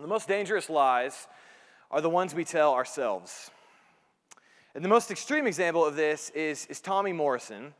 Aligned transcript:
The 0.00 0.06
most 0.06 0.28
dangerous 0.28 0.70
lies 0.70 1.28
are 1.90 2.00
the 2.00 2.08
ones 2.08 2.34
we 2.34 2.44
tell 2.44 2.72
ourselves. 2.72 3.50
And 4.74 4.82
the 4.82 4.88
most 4.88 5.10
extreme 5.10 5.46
example 5.46 5.84
of 5.84 5.94
this 5.94 6.30
is, 6.30 6.64
is 6.66 6.80
Tommy 6.80 7.12
Morrison, 7.12 7.74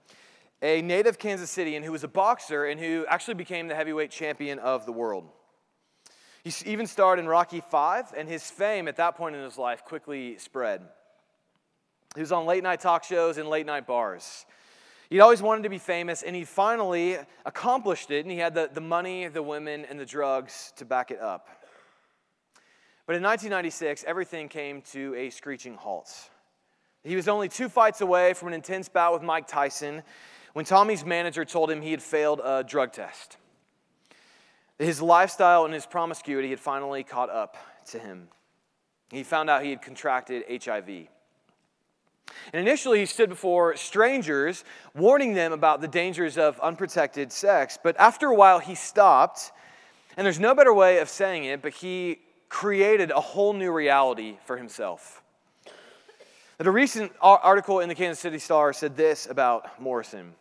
a 0.60 0.82
native 0.82 1.18
Kansas 1.18 1.50
Citian 1.50 1.82
who 1.82 1.92
was 1.92 2.04
a 2.04 2.08
boxer 2.08 2.66
and 2.66 2.78
who 2.78 3.06
actually 3.08 3.34
became 3.34 3.68
the 3.68 3.74
heavyweight 3.74 4.10
champion 4.10 4.58
of 4.58 4.84
the 4.84 4.92
world. 4.92 5.30
He 6.44 6.52
even 6.66 6.86
starred 6.86 7.18
in 7.18 7.26
Rocky 7.26 7.60
V, 7.60 8.02
and 8.14 8.28
his 8.28 8.50
fame 8.50 8.86
at 8.86 8.96
that 8.96 9.16
point 9.16 9.34
in 9.34 9.42
his 9.42 9.56
life 9.56 9.82
quickly 9.86 10.36
spread. 10.36 10.82
He 12.14 12.20
was 12.20 12.32
on 12.32 12.44
late 12.44 12.62
night 12.62 12.80
talk 12.80 13.02
shows 13.02 13.38
and 13.38 13.48
late 13.48 13.64
night 13.64 13.86
bars. 13.86 14.44
He'd 15.08 15.20
always 15.20 15.40
wanted 15.40 15.62
to 15.62 15.70
be 15.70 15.78
famous, 15.78 16.22
and 16.22 16.36
he 16.36 16.44
finally 16.44 17.16
accomplished 17.46 18.10
it, 18.10 18.26
and 18.26 18.30
he 18.30 18.38
had 18.38 18.54
the, 18.54 18.68
the 18.70 18.80
money, 18.82 19.26
the 19.28 19.42
women, 19.42 19.86
and 19.88 19.98
the 19.98 20.04
drugs 20.04 20.74
to 20.76 20.84
back 20.84 21.10
it 21.10 21.20
up. 21.20 21.59
But 23.10 23.16
in 23.16 23.24
1996, 23.24 24.04
everything 24.06 24.48
came 24.48 24.82
to 24.92 25.16
a 25.16 25.30
screeching 25.30 25.74
halt. 25.74 26.30
He 27.02 27.16
was 27.16 27.26
only 27.26 27.48
two 27.48 27.68
fights 27.68 28.02
away 28.02 28.34
from 28.34 28.46
an 28.46 28.54
intense 28.54 28.88
bout 28.88 29.12
with 29.12 29.22
Mike 29.22 29.48
Tyson 29.48 30.04
when 30.52 30.64
Tommy's 30.64 31.04
manager 31.04 31.44
told 31.44 31.72
him 31.72 31.82
he 31.82 31.90
had 31.90 32.04
failed 32.04 32.40
a 32.44 32.62
drug 32.62 32.92
test. 32.92 33.36
His 34.78 35.02
lifestyle 35.02 35.64
and 35.64 35.74
his 35.74 35.86
promiscuity 35.86 36.50
had 36.50 36.60
finally 36.60 37.02
caught 37.02 37.30
up 37.30 37.56
to 37.86 37.98
him. 37.98 38.28
He 39.10 39.24
found 39.24 39.50
out 39.50 39.64
he 39.64 39.70
had 39.70 39.82
contracted 39.82 40.44
HIV. 40.62 40.88
And 40.88 41.08
initially, 42.52 43.00
he 43.00 43.06
stood 43.06 43.28
before 43.28 43.76
strangers, 43.76 44.62
warning 44.94 45.34
them 45.34 45.52
about 45.52 45.80
the 45.80 45.88
dangers 45.88 46.38
of 46.38 46.60
unprotected 46.60 47.32
sex. 47.32 47.76
But 47.82 47.98
after 47.98 48.28
a 48.28 48.36
while, 48.36 48.60
he 48.60 48.76
stopped, 48.76 49.50
and 50.16 50.24
there's 50.24 50.38
no 50.38 50.54
better 50.54 50.72
way 50.72 50.98
of 50.98 51.08
saying 51.08 51.46
it, 51.46 51.60
but 51.60 51.72
he 51.74 52.20
created 52.50 53.10
a 53.10 53.20
whole 53.20 53.54
new 53.54 53.72
reality 53.72 54.36
for 54.44 54.58
himself. 54.58 55.22
That 56.58 56.66
a 56.66 56.70
recent 56.70 57.12
article 57.22 57.80
in 57.80 57.88
the 57.88 57.94
Kansas 57.94 58.20
City 58.20 58.38
Star 58.38 58.74
said 58.74 58.94
this 58.94 59.26
about 59.26 59.80
Morrison. 59.80 60.34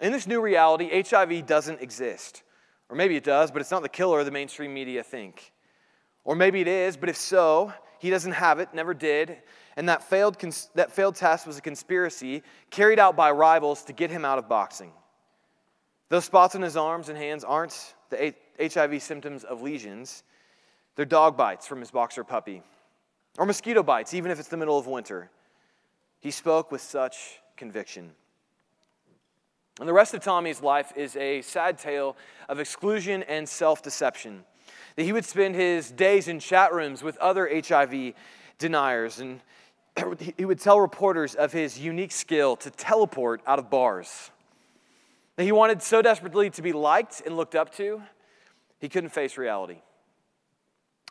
In 0.00 0.10
this 0.10 0.26
new 0.26 0.40
reality, 0.40 0.90
HIV 1.08 1.46
doesn't 1.46 1.80
exist. 1.80 2.42
Or 2.88 2.96
maybe 2.96 3.14
it 3.14 3.22
does, 3.22 3.52
but 3.52 3.60
it's 3.60 3.70
not 3.70 3.82
the 3.82 3.88
killer 3.88 4.24
the 4.24 4.32
mainstream 4.32 4.74
media 4.74 5.04
think. 5.04 5.52
Or 6.24 6.34
maybe 6.34 6.60
it 6.60 6.68
is, 6.68 6.96
but 6.96 7.08
if 7.08 7.16
so, 7.16 7.72
he 8.00 8.10
doesn't 8.10 8.32
have 8.32 8.58
it, 8.58 8.74
never 8.74 8.94
did, 8.94 9.36
and 9.76 9.88
that 9.88 10.02
failed, 10.02 10.38
cons- 10.38 10.70
that 10.74 10.90
failed 10.90 11.14
test 11.14 11.46
was 11.46 11.58
a 11.58 11.62
conspiracy 11.62 12.42
carried 12.70 12.98
out 12.98 13.14
by 13.14 13.30
rivals 13.30 13.84
to 13.84 13.92
get 13.92 14.10
him 14.10 14.24
out 14.24 14.38
of 14.38 14.48
boxing. 14.48 14.92
Those 16.08 16.24
spots 16.24 16.54
on 16.54 16.62
his 16.62 16.76
arms 16.76 17.08
and 17.08 17.18
hands 17.18 17.44
aren't 17.44 17.94
the 18.10 18.34
HIV 18.60 19.02
symptoms 19.02 19.44
of 19.44 19.62
lesions, 19.62 20.22
they're 20.96 21.04
dog 21.04 21.36
bites 21.36 21.66
from 21.66 21.80
his 21.80 21.90
boxer 21.90 22.24
puppy, 22.24 22.62
or 23.38 23.46
mosquito 23.46 23.82
bites, 23.82 24.14
even 24.14 24.30
if 24.30 24.40
it's 24.40 24.48
the 24.48 24.56
middle 24.56 24.78
of 24.78 24.86
winter. 24.86 25.30
He 26.20 26.30
spoke 26.30 26.72
with 26.72 26.80
such 26.80 27.40
conviction. 27.56 28.12
And 29.78 29.86
the 29.86 29.92
rest 29.92 30.14
of 30.14 30.22
Tommy's 30.22 30.62
life 30.62 30.92
is 30.96 31.16
a 31.16 31.42
sad 31.42 31.78
tale 31.78 32.16
of 32.48 32.60
exclusion 32.60 33.22
and 33.24 33.46
self 33.46 33.82
deception. 33.82 34.44
That 34.96 35.02
he 35.02 35.12
would 35.12 35.26
spend 35.26 35.54
his 35.54 35.90
days 35.90 36.28
in 36.28 36.40
chat 36.40 36.72
rooms 36.72 37.02
with 37.02 37.18
other 37.18 37.48
HIV 37.48 38.14
deniers, 38.58 39.20
and 39.20 39.40
he 40.36 40.46
would 40.46 40.58
tell 40.58 40.80
reporters 40.80 41.34
of 41.34 41.52
his 41.52 41.78
unique 41.78 42.12
skill 42.12 42.56
to 42.56 42.70
teleport 42.70 43.42
out 43.46 43.58
of 43.58 43.68
bars. 43.68 44.30
That 45.36 45.44
he 45.44 45.52
wanted 45.52 45.82
so 45.82 46.00
desperately 46.00 46.48
to 46.50 46.62
be 46.62 46.72
liked 46.72 47.22
and 47.26 47.36
looked 47.36 47.54
up 47.54 47.74
to, 47.74 48.00
he 48.78 48.88
couldn't 48.88 49.10
face 49.10 49.36
reality. 49.36 49.76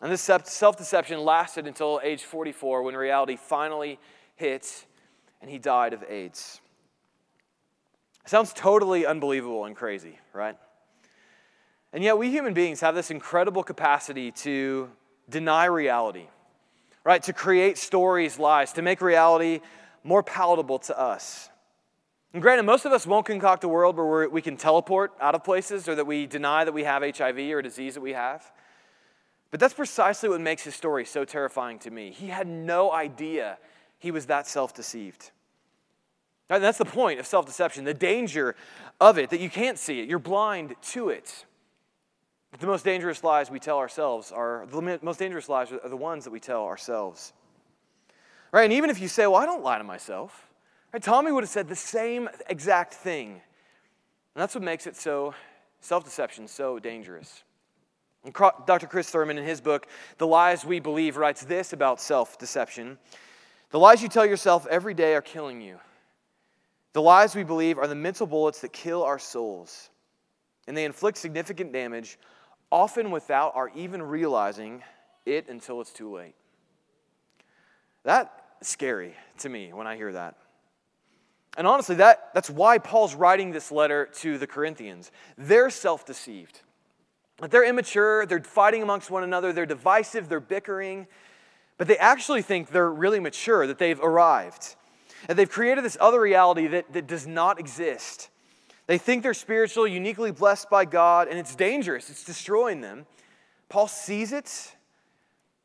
And 0.01 0.11
this 0.11 0.21
self 0.21 0.77
deception 0.77 1.19
lasted 1.23 1.67
until 1.67 2.01
age 2.03 2.23
44 2.23 2.83
when 2.83 2.95
reality 2.95 3.37
finally 3.37 3.99
hit 4.35 4.85
and 5.41 5.49
he 5.49 5.57
died 5.57 5.93
of 5.93 6.03
AIDS. 6.09 6.59
Sounds 8.25 8.53
totally 8.53 9.05
unbelievable 9.05 9.65
and 9.65 9.75
crazy, 9.75 10.17
right? 10.33 10.57
And 11.93 12.03
yet, 12.03 12.17
we 12.17 12.29
human 12.29 12.53
beings 12.53 12.81
have 12.81 12.95
this 12.95 13.11
incredible 13.11 13.63
capacity 13.63 14.31
to 14.31 14.89
deny 15.29 15.65
reality, 15.65 16.27
right? 17.03 17.21
To 17.23 17.33
create 17.33 17.77
stories, 17.77 18.37
lies, 18.37 18.73
to 18.73 18.81
make 18.81 18.99
reality 19.01 19.61
more 20.03 20.21
palatable 20.21 20.79
to 20.79 20.99
us. 20.99 21.49
And 22.33 22.41
granted, 22.41 22.63
most 22.63 22.83
of 22.83 22.91
us 22.91 23.07
won't 23.07 23.25
concoct 23.25 23.63
a 23.63 23.69
world 23.69 23.95
where 23.95 24.27
we 24.27 24.41
can 24.41 24.57
teleport 24.57 25.13
out 25.21 25.35
of 25.35 25.43
places 25.45 25.87
or 25.87 25.95
that 25.95 26.05
we 26.05 26.25
deny 26.25 26.65
that 26.65 26.73
we 26.73 26.83
have 26.83 27.01
HIV 27.01 27.37
or 27.37 27.59
a 27.59 27.63
disease 27.63 27.93
that 27.93 28.01
we 28.01 28.11
have. 28.11 28.51
But 29.55 29.61
that's 29.61 29.73
precisely 29.73 30.27
what 30.27 30.41
makes 30.41 30.63
his 30.63 30.75
story 30.75 31.05
so 31.05 31.23
terrifying 31.23 31.79
to 31.79 31.89
me. 31.89 32.11
He 32.11 32.27
had 32.27 32.45
no 32.45 32.91
idea 32.91 33.57
he 33.99 34.11
was 34.11 34.25
that 34.25 34.47
self 34.47 34.73
deceived. 34.73 35.31
And 36.49 36.61
that's 36.61 36.77
the 36.77 36.83
point 36.83 37.21
of 37.21 37.25
self 37.25 37.45
deception, 37.45 37.85
the 37.85 37.93
danger 37.93 38.57
of 38.99 39.17
it, 39.17 39.29
that 39.29 39.39
you 39.39 39.49
can't 39.49 39.79
see 39.79 40.01
it, 40.01 40.09
you're 40.09 40.19
blind 40.19 40.75
to 40.91 41.07
it. 41.07 41.45
But 42.51 42.59
the 42.59 42.67
most 42.67 42.83
dangerous 42.83 43.23
lies 43.23 43.49
we 43.49 43.61
tell 43.61 43.77
ourselves 43.77 44.29
are 44.33 44.67
the 44.69 44.99
most 45.01 45.19
dangerous 45.19 45.47
lies 45.47 45.71
are 45.71 45.87
the 45.87 45.95
ones 45.95 46.25
that 46.25 46.31
we 46.31 46.41
tell 46.41 46.65
ourselves. 46.65 47.31
Right? 48.51 48.65
And 48.65 48.73
even 48.73 48.89
if 48.89 48.99
you 48.99 49.07
say, 49.07 49.25
well, 49.25 49.37
I 49.37 49.45
don't 49.45 49.63
lie 49.63 49.77
to 49.77 49.85
myself, 49.85 50.49
right? 50.91 51.01
Tommy 51.01 51.31
would 51.31 51.45
have 51.45 51.49
said 51.49 51.69
the 51.69 51.77
same 51.77 52.27
exact 52.49 52.93
thing. 52.93 53.29
And 53.29 54.41
that's 54.41 54.53
what 54.53 54.65
makes 54.65 54.85
it 54.85 54.97
so, 54.97 55.33
self 55.79 56.03
deception, 56.03 56.45
so 56.49 56.77
dangerous. 56.77 57.45
And 58.25 58.33
Dr. 58.33 58.87
Chris 58.87 59.09
Thurman, 59.09 59.37
in 59.37 59.45
his 59.45 59.61
book, 59.61 59.87
The 60.17 60.25
Lies 60.25 60.65
We 60.65 60.79
Believe, 60.79 61.15
writes 61.15 61.45
this 61.45 61.73
about 61.73 62.01
self 62.01 62.37
deception 62.39 62.97
The 63.69 63.79
lies 63.79 64.01
you 64.01 64.09
tell 64.09 64.25
yourself 64.25 64.65
every 64.67 64.95
day 64.95 65.13
are 65.13 65.21
killing 65.21 65.61
you. 65.61 65.79
The 66.93 67.01
lies 67.01 67.35
we 67.35 67.43
believe 67.43 67.77
are 67.77 67.87
the 67.87 67.95
mental 67.95 68.25
bullets 68.25 68.61
that 68.61 68.73
kill 68.73 69.03
our 69.03 69.19
souls, 69.19 69.89
and 70.67 70.75
they 70.75 70.85
inflict 70.85 71.17
significant 71.19 71.71
damage, 71.71 72.17
often 72.71 73.11
without 73.11 73.55
our 73.55 73.69
even 73.75 74.01
realizing 74.01 74.81
it 75.25 75.47
until 75.47 75.81
it's 75.81 75.93
too 75.93 76.11
late. 76.11 76.35
That's 78.03 78.29
scary 78.61 79.13
to 79.39 79.49
me 79.49 79.71
when 79.71 79.87
I 79.87 79.97
hear 79.97 80.13
that. 80.13 80.35
And 81.57 81.67
honestly, 81.67 81.95
that, 81.95 82.29
that's 82.33 82.49
why 82.49 82.79
Paul's 82.79 83.13
writing 83.13 83.51
this 83.51 83.71
letter 83.71 84.09
to 84.19 84.37
the 84.37 84.47
Corinthians. 84.47 85.11
They're 85.37 85.69
self 85.69 86.05
deceived. 86.05 86.61
That 87.39 87.51
they're 87.51 87.65
immature, 87.65 88.25
they're 88.25 88.41
fighting 88.41 88.81
amongst 88.81 89.11
one 89.11 89.23
another, 89.23 89.51
they're 89.51 89.65
divisive, 89.65 90.29
they're 90.29 90.39
bickering, 90.39 91.07
but 91.77 91.87
they 91.87 91.97
actually 91.97 92.41
think 92.41 92.69
they're 92.69 92.91
really 92.91 93.19
mature, 93.19 93.67
that 93.67 93.77
they've 93.77 93.99
arrived. 93.99 94.75
And 95.27 95.37
they've 95.37 95.49
created 95.49 95.83
this 95.83 95.97
other 95.99 96.21
reality 96.21 96.67
that, 96.67 96.93
that 96.93 97.07
does 97.07 97.27
not 97.27 97.59
exist. 97.59 98.29
They 98.87 98.97
think 98.97 99.23
they're 99.23 99.33
spiritual, 99.33 99.87
uniquely 99.87 100.31
blessed 100.31 100.69
by 100.69 100.85
God, 100.85 101.27
and 101.27 101.39
it's 101.39 101.55
dangerous. 101.55 102.09
It's 102.09 102.23
destroying 102.23 102.81
them. 102.81 103.05
Paul 103.67 103.87
sees 103.87 104.31
it, 104.31 104.75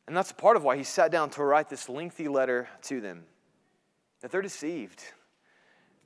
and 0.07 0.17
that's 0.17 0.31
part 0.31 0.57
of 0.57 0.63
why 0.63 0.75
he 0.75 0.83
sat 0.83 1.11
down 1.11 1.29
to 1.31 1.43
write 1.43 1.69
this 1.69 1.87
lengthy 1.87 2.27
letter 2.27 2.67
to 2.83 2.99
them. 2.99 3.23
That 4.21 4.31
they're 4.31 4.41
deceived, 4.41 5.03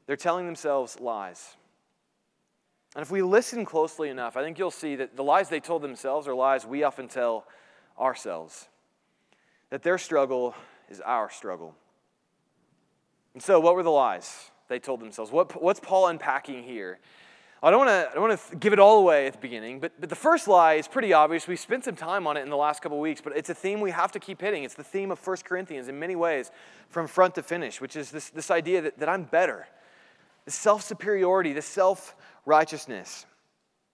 they're 0.05 0.15
telling 0.15 0.45
themselves 0.45 0.99
lies. 0.99 1.55
And 2.95 3.01
if 3.01 3.11
we 3.11 3.22
listen 3.22 3.66
closely 3.66 4.09
enough, 4.09 4.38
I 4.38 4.44
think 4.44 4.57
you'll 4.57 4.72
see 4.72 4.95
that 4.95 5.17
the 5.17 5.23
lies 5.23 5.50
they 5.50 5.59
told 5.59 5.81
themselves 5.81 6.28
are 6.28 6.33
lies 6.33 6.66
we 6.66 6.83
often 6.83 7.09
tell 7.09 7.45
ourselves. 8.00 8.69
That 9.69 9.83
their 9.83 9.97
struggle 9.97 10.56
is 10.89 11.01
our 11.01 11.29
struggle. 11.29 11.75
And 13.33 13.44
so, 13.44 13.59
what 13.59 13.75
were 13.75 13.83
the 13.83 13.91
lies 13.91 14.50
they 14.69 14.79
told 14.79 15.01
themselves? 15.01 15.29
What, 15.29 15.61
what's 15.61 15.81
Paul 15.81 16.07
unpacking 16.07 16.63
here? 16.63 17.00
I 17.61 17.72
don't 17.72 17.85
want 18.16 18.39
to 18.51 18.56
give 18.57 18.73
it 18.73 18.79
all 18.79 19.00
away 19.00 19.27
at 19.27 19.33
the 19.33 19.39
beginning, 19.39 19.79
but, 19.79 20.00
but 20.00 20.09
the 20.09 20.16
first 20.16 20.47
lie 20.47 20.75
is 20.75 20.88
pretty 20.88 21.13
obvious. 21.13 21.47
We 21.47 21.56
spent 21.56 21.83
some 21.83 21.95
time 21.95 22.27
on 22.27 22.38
it 22.38 22.41
in 22.41 22.50
the 22.50 22.57
last 22.57 22.81
couple 22.81 23.00
weeks, 23.00 23.21
but 23.21 23.36
it's 23.36 23.50
a 23.50 23.56
theme 23.56 23.81
we 23.81 23.92
have 23.92 24.12
to 24.12 24.19
keep 24.19 24.39
hitting. 24.39 24.63
It's 24.63 24.75
the 24.75 24.83
theme 24.83 25.09
of 25.09 25.25
1 25.25 25.38
Corinthians 25.44 25.88
in 25.88 25.97
many 25.97 26.15
ways, 26.15 26.51
from 26.89 27.07
front 27.07 27.36
to 27.36 27.44
finish, 27.44 27.81
which 27.81 27.95
is 27.95 28.12
this, 28.12 28.30
this 28.30 28.51
idea 28.51 28.81
that, 28.81 29.00
that 29.00 29.09
I'm 29.09 29.24
better, 29.24 29.68
the 30.45 30.51
self 30.51 30.83
superiority, 30.83 31.53
the 31.53 31.62
self 31.62 32.15
righteousness. 32.45 33.25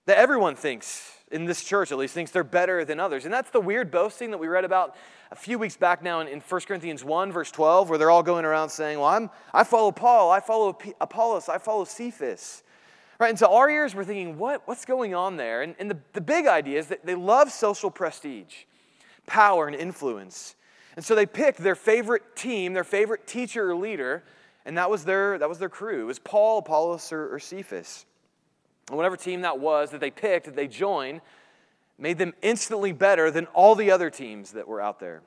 That 0.06 0.18
everyone 0.18 0.56
thinks, 0.56 1.12
in 1.32 1.46
this 1.46 1.64
church 1.64 1.92
at 1.92 1.98
least, 1.98 2.14
thinks 2.14 2.32
they're 2.32 2.44
better 2.44 2.84
than 2.84 3.00
others. 3.00 3.26
And 3.26 3.34
that's 3.34 3.52
the 3.52 3.62
weird 3.62 3.92
boasting 3.92 4.32
that 4.32 4.40
we 4.40 4.48
read 4.48 4.66
about 4.66 4.96
a 5.32 5.36
few 5.36 5.58
weeks 5.58 5.78
back 5.78 6.04
now 6.04 6.20
in, 6.20 6.28
in 6.28 6.42
1 6.42 6.62
Corinthians 6.62 7.04
1, 7.04 7.32
verse 7.32 7.52
12, 7.52 7.90
where 7.90 7.98
they're 7.98 8.12
all 8.12 8.24
going 8.24 8.44
around 8.44 8.70
saying, 8.70 9.00
Well, 9.00 9.08
I'm, 9.08 9.30
I 9.54 9.64
follow 9.64 9.92
Paul, 9.92 10.32
I 10.32 10.40
follow 10.40 10.78
Apollos, 11.00 11.50
I 11.50 11.58
follow 11.58 11.86
Cephas. 11.86 12.64
Right? 13.20 13.30
And 13.30 13.38
so 13.38 13.54
our 13.54 13.70
ears, 13.70 13.94
we're 13.94 14.04
thinking, 14.04 14.38
what, 14.38 14.64
What's 14.68 14.86
going 14.86 15.14
on 15.16 15.38
there? 15.38 15.62
And, 15.62 15.76
and 15.80 15.90
the, 15.90 15.98
the 16.14 16.22
big 16.22 16.48
idea 16.48 16.80
is 16.80 16.88
that 16.88 17.06
they 17.06 17.16
love 17.16 17.52
social 17.52 17.92
prestige, 17.92 18.66
power, 19.28 19.68
and 19.68 19.76
influence. 19.76 20.56
And 20.96 21.06
so 21.06 21.16
they 21.16 21.26
picked 21.26 21.60
their 21.60 21.76
favorite 21.76 22.36
team, 22.36 22.74
their 22.74 22.84
favorite 22.84 23.26
teacher 23.26 23.72
or 23.72 23.76
leader, 23.76 24.24
and 24.66 24.78
that 24.78 24.90
was 24.90 25.06
their, 25.06 25.38
that 25.38 25.48
was 25.48 25.60
their 25.60 25.70
crew. 25.70 26.02
It 26.02 26.06
was 26.06 26.20
Paul, 26.20 26.60
Apollos, 26.60 27.12
or, 27.12 27.34
or 27.34 27.40
Cephas. 27.40 28.06
And 28.92 28.98
whatever 28.98 29.16
team 29.16 29.42
that 29.42 29.58
was 29.58 29.92
that 29.92 30.02
they 30.02 30.12
picked, 30.12 30.48
that 30.48 30.56
they 30.58 30.68
joined, 30.68 31.22
made 31.98 32.18
them 32.18 32.34
instantly 32.42 32.92
better 32.92 33.32
than 33.32 33.46
all 33.54 33.74
the 33.74 33.90
other 33.90 34.10
teams 34.10 34.52
that 34.52 34.68
were 34.68 34.82
out 34.82 35.00
there. 35.00 35.22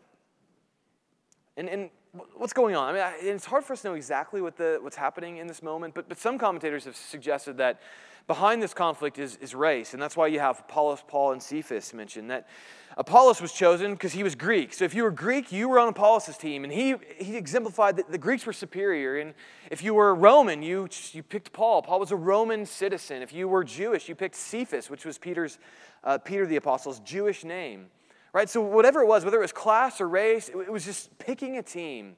And, 1.57 1.71
and 1.71 1.89
what's 2.35 2.53
going 2.53 2.77
on? 2.77 2.89
I 2.89 2.93
mean, 2.93 3.03
I, 3.03 3.15
it's 3.21 3.45
hard 3.45 3.65
for 3.65 3.73
us 3.73 3.83
to 3.83 3.89
know 3.89 3.95
exactly 3.95 4.41
what 4.41 4.57
the, 4.57 4.79
what's 4.81 4.97
happening 4.97 5.39
in 5.39 5.47
this 5.47 5.63
moment, 5.63 5.95
but, 5.95 6.09
but 6.09 6.19
some 6.19 6.39
commentators 6.39 6.85
have 6.85 6.97
suggested 6.97 7.57
that 7.59 7.81
behind 8.27 8.63
this 8.63 8.73
conflict 8.73 9.19
is, 9.19 9.37
is 9.37 9.55
race, 9.55 9.93
and 9.93 10.03
that's 10.03 10.17
why 10.17 10.27
you 10.27 10.41
have 10.41 10.61
Apollos, 10.61 11.03
Paul, 11.07 11.33
and 11.33 11.43
Cephas 11.43 11.93
mentioned 11.93 12.31
that 12.31 12.49
Apollos 12.97 13.43
was 13.43 13.53
chosen 13.53 13.93
because 13.93 14.13
he 14.13 14.23
was 14.23 14.37
Greek. 14.37 14.73
So 14.73 14.85
if 14.85 14.95
you 14.95 15.03
were 15.03 15.11
Greek, 15.11 15.51
you 15.51 15.69
were 15.69 15.81
on 15.81 15.89
Apollos' 15.89 16.39
team, 16.39 16.63
and 16.63 16.73
he, 16.73 16.95
he 17.19 17.37
exemplified 17.37 17.97
that 17.97 18.11
the 18.11 18.19
Greeks 18.19 18.47
were 18.47 18.53
superior. 18.53 19.19
And 19.19 19.35
if 19.71 19.83
you 19.83 19.95
were 19.95 20.15
Roman, 20.15 20.63
you, 20.63 20.89
you 21.13 21.25
picked 21.25 21.53
Paul. 21.53 21.83
Paul 21.83 21.99
was 21.99 22.13
a 22.13 22.17
Roman 22.17 22.65
citizen. 22.65 23.21
If 23.21 23.33
you 23.33 23.49
were 23.49 23.65
Jewish, 23.65 24.09
you 24.09 24.15
picked 24.15 24.37
Cephas, 24.37 24.91
which 24.91 25.05
was 25.05 25.19
Peter's, 25.19 25.59
uh, 26.05 26.19
Peter 26.19 26.47
the 26.47 26.57
Apostle's 26.57 27.01
Jewish 27.01 27.43
name. 27.43 27.87
Right? 28.35 28.51
So 28.51 28.61
whatever 28.61 29.01
it 29.01 29.07
was, 29.07 29.25
whether 29.25 29.39
it 29.39 29.43
was 29.43 29.53
class 29.53 30.01
or 30.01 30.09
race, 30.09 30.49
it, 30.49 30.71
was 30.71 30.85
just 30.85 31.17
picking 31.19 31.57
a 31.57 31.63
team, 31.63 32.17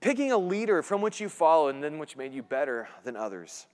picking 0.00 0.30
a 0.30 0.38
leader 0.38 0.84
from 0.84 1.02
which 1.02 1.20
you 1.20 1.28
follow, 1.28 1.66
and 1.66 1.82
then 1.82 1.98
which 1.98 2.16
made 2.16 2.32
you 2.32 2.44
better 2.44 2.88
than 3.02 3.16
others. 3.16 3.66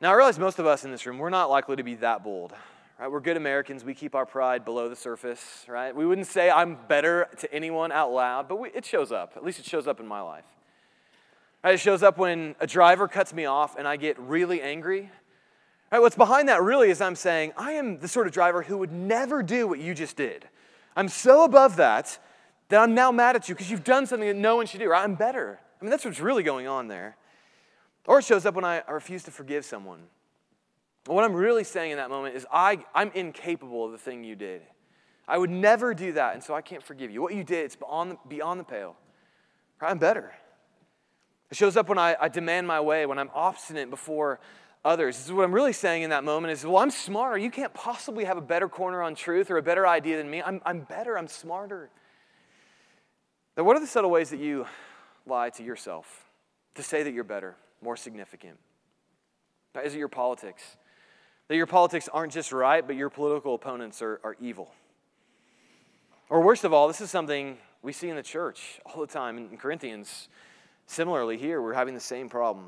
Now, 0.00 0.12
I 0.12 0.14
realize 0.14 0.38
most 0.38 0.60
of 0.60 0.66
us 0.66 0.84
in 0.84 0.92
this 0.92 1.06
room, 1.06 1.18
we're 1.18 1.28
not 1.28 1.50
likely 1.50 1.74
to 1.74 1.82
be 1.82 1.96
that 1.96 2.22
bold. 2.22 2.54
Right? 3.00 3.10
We're 3.10 3.18
good 3.18 3.36
Americans. 3.36 3.84
We 3.84 3.94
keep 3.94 4.14
our 4.14 4.24
pride 4.24 4.64
below 4.64 4.88
the 4.88 4.94
surface, 4.94 5.64
right? 5.66 5.94
We 5.94 6.06
wouldn't 6.06 6.28
say 6.28 6.50
I'm 6.50 6.78
better 6.86 7.28
to 7.38 7.52
anyone 7.52 7.90
out 7.90 8.12
loud, 8.12 8.46
but 8.46 8.60
we, 8.60 8.70
it 8.70 8.84
shows 8.84 9.10
up. 9.10 9.32
At 9.34 9.44
least 9.44 9.58
it 9.58 9.64
shows 9.64 9.88
up 9.88 9.98
in 9.98 10.06
my 10.06 10.20
life. 10.20 10.44
It 11.64 11.80
shows 11.80 12.04
up 12.04 12.16
when 12.16 12.54
a 12.60 12.66
driver 12.68 13.08
cuts 13.08 13.34
me 13.34 13.46
off 13.46 13.76
and 13.76 13.88
I 13.88 13.96
get 13.96 14.16
really 14.20 14.62
angry. 14.62 15.10
Right? 15.90 16.00
What's 16.00 16.16
behind 16.16 16.48
that 16.48 16.62
really 16.62 16.90
is 16.90 17.00
I'm 17.00 17.14
saying, 17.14 17.52
I 17.56 17.72
am 17.72 18.00
the 18.00 18.08
sort 18.08 18.26
of 18.26 18.32
driver 18.32 18.62
who 18.62 18.78
would 18.78 18.92
never 18.92 19.42
do 19.42 19.68
what 19.68 19.78
you 19.78 19.94
just 19.94 20.16
did. 20.16 20.48
I'm 20.96 21.08
so 21.08 21.44
above 21.44 21.76
that 21.76 22.18
that 22.68 22.80
I'm 22.80 22.94
now 22.94 23.12
mad 23.12 23.36
at 23.36 23.48
you 23.48 23.54
because 23.54 23.70
you've 23.70 23.84
done 23.84 24.06
something 24.06 24.28
that 24.28 24.36
no 24.36 24.56
one 24.56 24.66
should 24.66 24.80
do. 24.80 24.88
Right? 24.88 25.04
I'm 25.04 25.14
better. 25.14 25.60
I 25.80 25.84
mean, 25.84 25.90
that's 25.90 26.04
what's 26.04 26.20
really 26.20 26.42
going 26.42 26.66
on 26.66 26.88
there. 26.88 27.16
Or 28.06 28.18
it 28.18 28.24
shows 28.24 28.46
up 28.46 28.54
when 28.54 28.64
I, 28.64 28.82
refuse 28.88 29.24
to 29.24 29.30
forgive 29.30 29.64
someone. 29.64 30.00
What 31.06 31.24
I'm 31.24 31.34
really 31.34 31.64
saying 31.64 31.92
in 31.92 31.98
that 31.98 32.10
moment 32.10 32.36
is, 32.36 32.46
I, 32.52 32.84
I'm 32.94 33.10
incapable 33.14 33.84
of 33.84 33.92
the 33.92 33.98
thing 33.98 34.24
you 34.24 34.34
did. 34.34 34.62
I 35.28 35.38
would 35.38 35.50
never 35.50 35.92
do 35.92 36.12
that, 36.12 36.34
and 36.34 36.42
so 36.42 36.54
I 36.54 36.62
can't 36.62 36.82
forgive 36.82 37.10
you. 37.10 37.20
What 37.20 37.34
you 37.34 37.44
did, 37.44 37.64
it's 37.64 37.76
beyond 37.76 38.12
the, 38.12 38.18
beyond 38.28 38.60
the 38.60 38.64
pale. 38.64 38.96
I'm 39.80 39.98
better. 39.98 40.32
It 41.50 41.56
shows 41.56 41.76
up 41.76 41.88
when 41.88 41.98
I, 41.98 42.16
I 42.20 42.28
demand 42.28 42.66
my 42.66 42.80
way, 42.80 43.06
when 43.06 43.18
I'm 43.18 43.30
obstinate 43.34 43.90
before 43.90 44.40
others. 44.86 45.16
This 45.16 45.26
is 45.26 45.32
what 45.32 45.44
I'm 45.44 45.52
really 45.52 45.72
saying 45.72 46.02
in 46.02 46.10
that 46.10 46.24
moment 46.24 46.52
is, 46.52 46.64
well, 46.64 46.78
I'm 46.78 46.90
smarter. 46.90 47.36
You 47.36 47.50
can't 47.50 47.74
possibly 47.74 48.24
have 48.24 48.36
a 48.36 48.42
better 48.42 48.68
corner 48.68 49.02
on 49.02 49.14
truth 49.14 49.50
or 49.50 49.58
a 49.58 49.62
better 49.62 49.86
idea 49.86 50.16
than 50.16 50.30
me. 50.30 50.42
I'm, 50.42 50.62
I'm 50.64 50.80
better. 50.80 51.18
I'm 51.18 51.28
smarter. 51.28 51.90
Now, 53.56 53.64
what 53.64 53.76
are 53.76 53.80
the 53.80 53.86
subtle 53.86 54.10
ways 54.10 54.30
that 54.30 54.40
you 54.40 54.66
lie 55.26 55.50
to 55.50 55.62
yourself 55.62 56.30
to 56.76 56.82
say 56.82 57.02
that 57.02 57.12
you're 57.12 57.24
better, 57.24 57.56
more 57.82 57.96
significant? 57.96 58.58
Is 59.84 59.94
it 59.94 59.98
your 59.98 60.08
politics? 60.08 60.76
That 61.48 61.56
your 61.56 61.66
politics 61.66 62.08
aren't 62.12 62.32
just 62.32 62.52
right, 62.52 62.86
but 62.86 62.96
your 62.96 63.10
political 63.10 63.54
opponents 63.54 64.00
are, 64.02 64.20
are 64.24 64.36
evil. 64.40 64.72
Or 66.28 66.40
worst 66.40 66.64
of 66.64 66.72
all, 66.72 66.88
this 66.88 67.00
is 67.00 67.10
something 67.10 67.58
we 67.82 67.92
see 67.92 68.08
in 68.08 68.16
the 68.16 68.22
church 68.22 68.80
all 68.84 69.00
the 69.00 69.06
time. 69.06 69.38
In 69.38 69.56
Corinthians, 69.56 70.28
similarly, 70.86 71.36
here, 71.38 71.60
we're 71.60 71.74
having 71.74 71.94
the 71.94 72.00
same 72.00 72.28
problem. 72.28 72.66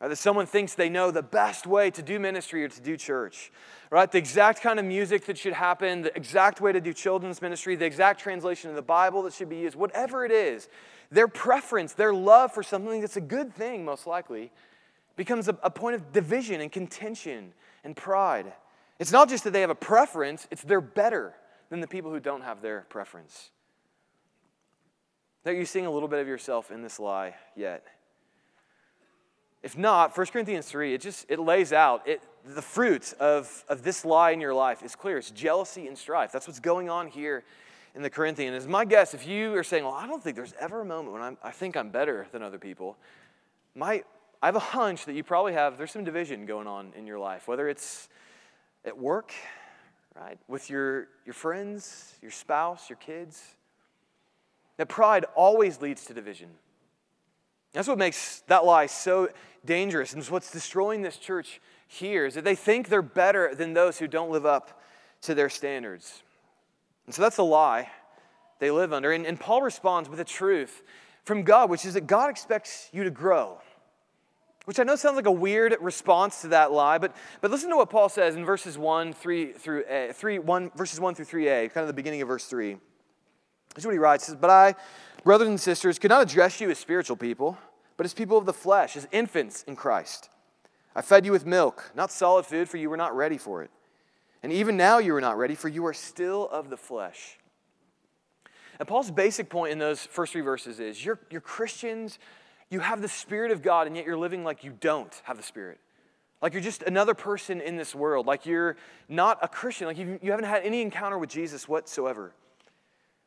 Right? 0.00 0.08
That 0.08 0.16
someone 0.16 0.46
thinks 0.46 0.74
they 0.74 0.88
know 0.88 1.10
the 1.10 1.22
best 1.22 1.66
way 1.66 1.90
to 1.90 2.02
do 2.02 2.18
ministry 2.18 2.64
or 2.64 2.68
to 2.68 2.80
do 2.80 2.96
church. 2.96 3.52
Right? 3.90 4.10
The 4.10 4.18
exact 4.18 4.60
kind 4.60 4.78
of 4.78 4.84
music 4.84 5.26
that 5.26 5.38
should 5.38 5.52
happen, 5.52 6.02
the 6.02 6.16
exact 6.16 6.60
way 6.60 6.72
to 6.72 6.80
do 6.80 6.92
children's 6.92 7.40
ministry, 7.40 7.76
the 7.76 7.86
exact 7.86 8.20
translation 8.20 8.70
of 8.70 8.76
the 8.76 8.82
Bible 8.82 9.22
that 9.22 9.32
should 9.32 9.48
be 9.48 9.58
used, 9.58 9.76
whatever 9.76 10.24
it 10.24 10.32
is, 10.32 10.68
their 11.10 11.28
preference, 11.28 11.92
their 11.92 12.12
love 12.12 12.52
for 12.52 12.62
something 12.62 13.00
that's 13.00 13.16
a 13.16 13.20
good 13.20 13.54
thing, 13.54 13.84
most 13.84 14.06
likely, 14.06 14.50
becomes 15.16 15.48
a, 15.48 15.56
a 15.62 15.70
point 15.70 15.94
of 15.94 16.12
division 16.12 16.60
and 16.60 16.72
contention 16.72 17.52
and 17.84 17.96
pride. 17.96 18.52
It's 18.98 19.12
not 19.12 19.28
just 19.28 19.44
that 19.44 19.52
they 19.52 19.60
have 19.60 19.70
a 19.70 19.74
preference, 19.74 20.48
it's 20.50 20.62
they're 20.62 20.80
better 20.80 21.34
than 21.70 21.80
the 21.80 21.86
people 21.86 22.10
who 22.10 22.20
don't 22.20 22.42
have 22.42 22.62
their 22.62 22.86
preference. 22.88 23.50
Are 25.46 25.52
you 25.52 25.66
seeing 25.66 25.86
a 25.86 25.90
little 25.90 26.08
bit 26.08 26.20
of 26.20 26.26
yourself 26.26 26.70
in 26.70 26.82
this 26.82 26.98
lie 26.98 27.34
yet? 27.54 27.84
If 29.64 29.78
not, 29.78 30.14
1 30.14 30.26
Corinthians 30.26 30.66
3, 30.66 30.92
it 30.92 31.00
just 31.00 31.24
it 31.30 31.40
lays 31.40 31.72
out 31.72 32.06
it, 32.06 32.22
the 32.44 32.60
fruit 32.60 33.14
of, 33.18 33.64
of 33.66 33.82
this 33.82 34.04
lie 34.04 34.32
in 34.32 34.40
your 34.42 34.52
life 34.52 34.82
is 34.82 34.94
clear. 34.94 35.16
It's 35.16 35.30
jealousy 35.30 35.88
and 35.88 35.96
strife. 35.96 36.30
That's 36.30 36.46
what's 36.46 36.60
going 36.60 36.90
on 36.90 37.08
here 37.08 37.44
in 37.94 38.02
the 38.02 38.10
Corinthians. 38.10 38.64
Is 38.64 38.68
my 38.68 38.84
guess, 38.84 39.14
if 39.14 39.26
you 39.26 39.56
are 39.56 39.64
saying, 39.64 39.84
well, 39.84 39.94
I 39.94 40.06
don't 40.06 40.22
think 40.22 40.36
there's 40.36 40.52
ever 40.60 40.82
a 40.82 40.84
moment 40.84 41.14
when 41.14 41.22
I'm, 41.22 41.38
I 41.42 41.50
think 41.50 41.78
I'm 41.78 41.88
better 41.88 42.26
than 42.30 42.42
other 42.42 42.58
people, 42.58 42.98
my, 43.74 44.04
I 44.42 44.46
have 44.46 44.56
a 44.56 44.60
hunch 44.60 45.06
that 45.06 45.14
you 45.14 45.24
probably 45.24 45.54
have, 45.54 45.78
there's 45.78 45.92
some 45.92 46.04
division 46.04 46.44
going 46.44 46.66
on 46.66 46.92
in 46.94 47.06
your 47.06 47.18
life, 47.18 47.48
whether 47.48 47.66
it's 47.66 48.10
at 48.84 48.98
work, 48.98 49.32
right, 50.14 50.38
with 50.46 50.68
your, 50.68 51.08
your 51.24 51.32
friends, 51.32 52.12
your 52.20 52.30
spouse, 52.30 52.90
your 52.90 52.98
kids. 52.98 53.42
That 54.76 54.90
pride 54.90 55.24
always 55.34 55.80
leads 55.80 56.04
to 56.04 56.12
division. 56.12 56.50
That's 57.74 57.88
what 57.88 57.98
makes 57.98 58.40
that 58.46 58.64
lie 58.64 58.86
so 58.86 59.28
dangerous. 59.64 60.12
And 60.12 60.20
it's 60.20 60.30
what's 60.30 60.50
destroying 60.50 61.02
this 61.02 61.18
church 61.18 61.60
here 61.88 62.24
is 62.24 62.34
that 62.34 62.44
they 62.44 62.54
think 62.54 62.88
they're 62.88 63.02
better 63.02 63.54
than 63.54 63.74
those 63.74 63.98
who 63.98 64.06
don't 64.06 64.30
live 64.30 64.46
up 64.46 64.80
to 65.22 65.34
their 65.34 65.50
standards. 65.50 66.22
And 67.06 67.14
so 67.14 67.20
that's 67.20 67.38
a 67.38 67.42
lie 67.42 67.90
they 68.60 68.70
live 68.70 68.92
under. 68.92 69.12
And, 69.12 69.26
and 69.26 69.38
Paul 69.38 69.60
responds 69.60 70.08
with 70.08 70.20
a 70.20 70.24
truth 70.24 70.82
from 71.24 71.42
God, 71.42 71.68
which 71.68 71.84
is 71.84 71.94
that 71.94 72.06
God 72.06 72.30
expects 72.30 72.88
you 72.92 73.04
to 73.04 73.10
grow. 73.10 73.58
Which 74.66 74.78
I 74.78 74.84
know 74.84 74.96
sounds 74.96 75.16
like 75.16 75.26
a 75.26 75.32
weird 75.32 75.76
response 75.80 76.40
to 76.42 76.48
that 76.48 76.72
lie, 76.72 76.96
but, 76.96 77.14
but 77.42 77.50
listen 77.50 77.68
to 77.70 77.76
what 77.76 77.90
Paul 77.90 78.08
says 78.08 78.34
in 78.34 78.46
verses 78.46 78.78
1 78.78 79.12
3 79.12 79.52
through 79.52 79.84
a, 79.88 80.08
eh, 80.08 80.12
3, 80.12 80.38
1, 80.38 80.70
verses 80.74 81.00
1 81.00 81.14
through 81.14 81.26
3a, 81.26 81.72
kind 81.72 81.82
of 81.82 81.88
the 81.88 81.92
beginning 81.92 82.22
of 82.22 82.28
verse 82.28 82.46
3. 82.46 82.76
This 83.74 83.82
is 83.82 83.86
what 83.86 83.92
he 83.92 83.98
writes. 83.98 84.24
He 84.24 84.30
says, 84.30 84.38
But 84.40 84.50
I, 84.50 84.74
brothers 85.24 85.48
and 85.48 85.60
sisters, 85.60 85.98
could 85.98 86.10
not 86.10 86.22
address 86.22 86.60
you 86.60 86.70
as 86.70 86.78
spiritual 86.78 87.16
people, 87.16 87.58
but 87.96 88.06
as 88.06 88.14
people 88.14 88.38
of 88.38 88.46
the 88.46 88.52
flesh, 88.52 88.96
as 88.96 89.08
infants 89.10 89.64
in 89.64 89.76
Christ. 89.76 90.28
I 90.94 91.02
fed 91.02 91.26
you 91.26 91.32
with 91.32 91.44
milk, 91.44 91.90
not 91.94 92.12
solid 92.12 92.46
food, 92.46 92.68
for 92.68 92.76
you 92.76 92.88
were 92.88 92.96
not 92.96 93.16
ready 93.16 93.38
for 93.38 93.62
it. 93.62 93.70
And 94.42 94.52
even 94.52 94.76
now 94.76 94.98
you 94.98 95.14
are 95.16 95.20
not 95.20 95.38
ready, 95.38 95.54
for 95.54 95.68
you 95.68 95.84
are 95.86 95.94
still 95.94 96.48
of 96.50 96.70
the 96.70 96.76
flesh. 96.76 97.38
And 98.78 98.86
Paul's 98.86 99.10
basic 99.10 99.48
point 99.48 99.72
in 99.72 99.78
those 99.78 100.04
first 100.06 100.32
three 100.32 100.42
verses 100.42 100.78
is 100.78 101.04
you're, 101.04 101.18
you're 101.30 101.40
Christians 101.40 102.18
you 102.70 102.80
have 102.80 103.02
the 103.02 103.08
Spirit 103.08 103.52
of 103.52 103.62
God, 103.62 103.86
and 103.86 103.96
yet 103.96 104.04
you're 104.04 104.16
living 104.16 104.42
like 104.42 104.64
you 104.64 104.76
don't 104.80 105.22
have 105.24 105.36
the 105.36 105.42
Spirit. 105.42 105.78
Like 106.42 106.52
you're 106.52 106.62
just 106.62 106.82
another 106.82 107.14
person 107.14 107.60
in 107.60 107.76
this 107.76 107.94
world. 107.94 108.26
Like 108.26 108.46
you're 108.46 108.76
not 109.08 109.38
a 109.42 109.48
Christian. 109.48 109.86
Like 109.86 109.96
you, 109.96 110.18
you 110.22 110.30
haven't 110.30 110.46
had 110.46 110.62
any 110.64 110.82
encounter 110.82 111.18
with 111.18 111.30
Jesus 111.30 111.68
whatsoever. 111.68 112.32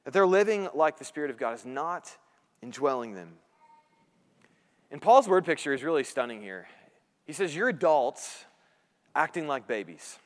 That 0.08 0.14
they're 0.14 0.26
living 0.26 0.70
like 0.74 0.98
the 0.98 1.04
Spirit 1.04 1.32
of 1.32 1.38
God 1.38 1.54
is 1.54 1.66
not 1.66 2.16
indwelling 2.62 3.14
them. 3.14 3.34
And 4.90 5.02
Paul's 5.02 5.28
word 5.28 5.44
picture 5.44 5.74
is 5.74 5.84
really 5.84 6.06
stunning 6.06 6.42
here. 6.42 6.70
He 7.26 7.34
says, 7.34 7.54
You're 7.54 7.68
adults 7.68 8.46
acting 9.14 9.50
like 9.50 9.68
babies. 9.68 10.18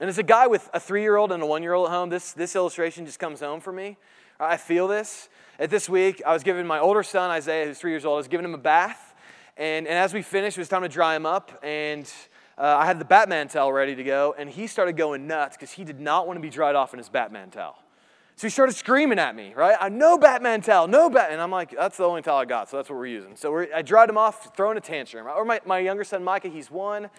And 0.00 0.10
as 0.10 0.18
a 0.18 0.24
guy 0.24 0.48
with 0.48 0.68
a 0.74 0.80
three 0.80 1.02
year 1.02 1.14
old 1.14 1.30
and 1.30 1.44
a 1.44 1.46
one 1.46 1.62
year 1.62 1.74
old 1.74 1.86
at 1.86 1.92
home, 1.92 2.08
this, 2.08 2.32
this 2.32 2.56
illustration 2.56 3.06
just 3.06 3.20
comes 3.20 3.38
home 3.38 3.60
for 3.60 3.72
me. 3.72 3.96
I 4.40 4.56
feel 4.56 4.88
this. 4.88 5.28
At 5.60 5.70
this 5.70 5.88
week, 5.88 6.20
I 6.26 6.32
was 6.32 6.42
giving 6.42 6.66
my 6.66 6.80
older 6.80 7.04
son, 7.04 7.30
Isaiah, 7.30 7.66
who's 7.66 7.78
three 7.78 7.92
years 7.92 8.04
old, 8.04 8.14
I 8.14 8.16
was 8.16 8.26
giving 8.26 8.44
him 8.44 8.54
a 8.54 8.58
bath. 8.58 9.14
And, 9.56 9.86
and 9.86 9.96
as 9.96 10.12
we 10.12 10.22
finished, 10.22 10.58
it 10.58 10.60
was 10.60 10.68
time 10.68 10.82
to 10.82 10.88
dry 10.88 11.14
him 11.14 11.24
up. 11.24 11.56
And 11.62 12.12
uh, 12.58 12.78
I 12.80 12.84
had 12.84 12.98
the 12.98 13.04
Batman 13.04 13.46
towel 13.46 13.72
ready 13.72 13.94
to 13.94 14.02
go. 14.02 14.34
And 14.36 14.50
he 14.50 14.66
started 14.66 14.96
going 14.96 15.28
nuts 15.28 15.56
because 15.56 15.70
he 15.70 15.84
did 15.84 16.00
not 16.00 16.26
want 16.26 16.36
to 16.36 16.40
be 16.40 16.50
dried 16.50 16.74
off 16.74 16.92
in 16.94 16.98
his 16.98 17.08
Batman 17.08 17.50
towel. 17.50 17.76
So 18.36 18.46
he 18.46 18.50
started 18.50 18.74
screaming 18.74 19.18
at 19.18 19.36
me, 19.36 19.52
right? 19.54 19.76
I 19.80 19.88
no 19.88 20.18
Batman 20.18 20.62
towel, 20.62 20.88
no 20.88 21.08
Bat. 21.10 21.30
And 21.30 21.40
I'm 21.40 21.50
like, 21.50 21.70
that's 21.76 21.96
the 21.96 22.04
only 22.04 22.22
towel 22.22 22.38
I 22.38 22.44
got, 22.44 22.68
so 22.68 22.76
that's 22.76 22.88
what 22.88 22.98
we're 22.98 23.06
using. 23.06 23.36
So 23.36 23.52
we're, 23.52 23.68
I 23.74 23.82
dried 23.82 24.08
him 24.08 24.18
off, 24.18 24.56
throwing 24.56 24.76
a 24.76 24.80
tantrum. 24.80 25.26
Or 25.26 25.44
my, 25.44 25.60
my 25.64 25.78
younger 25.78 26.04
son, 26.04 26.24
Micah, 26.24 26.48
he's 26.48 26.70
one. 26.70 27.10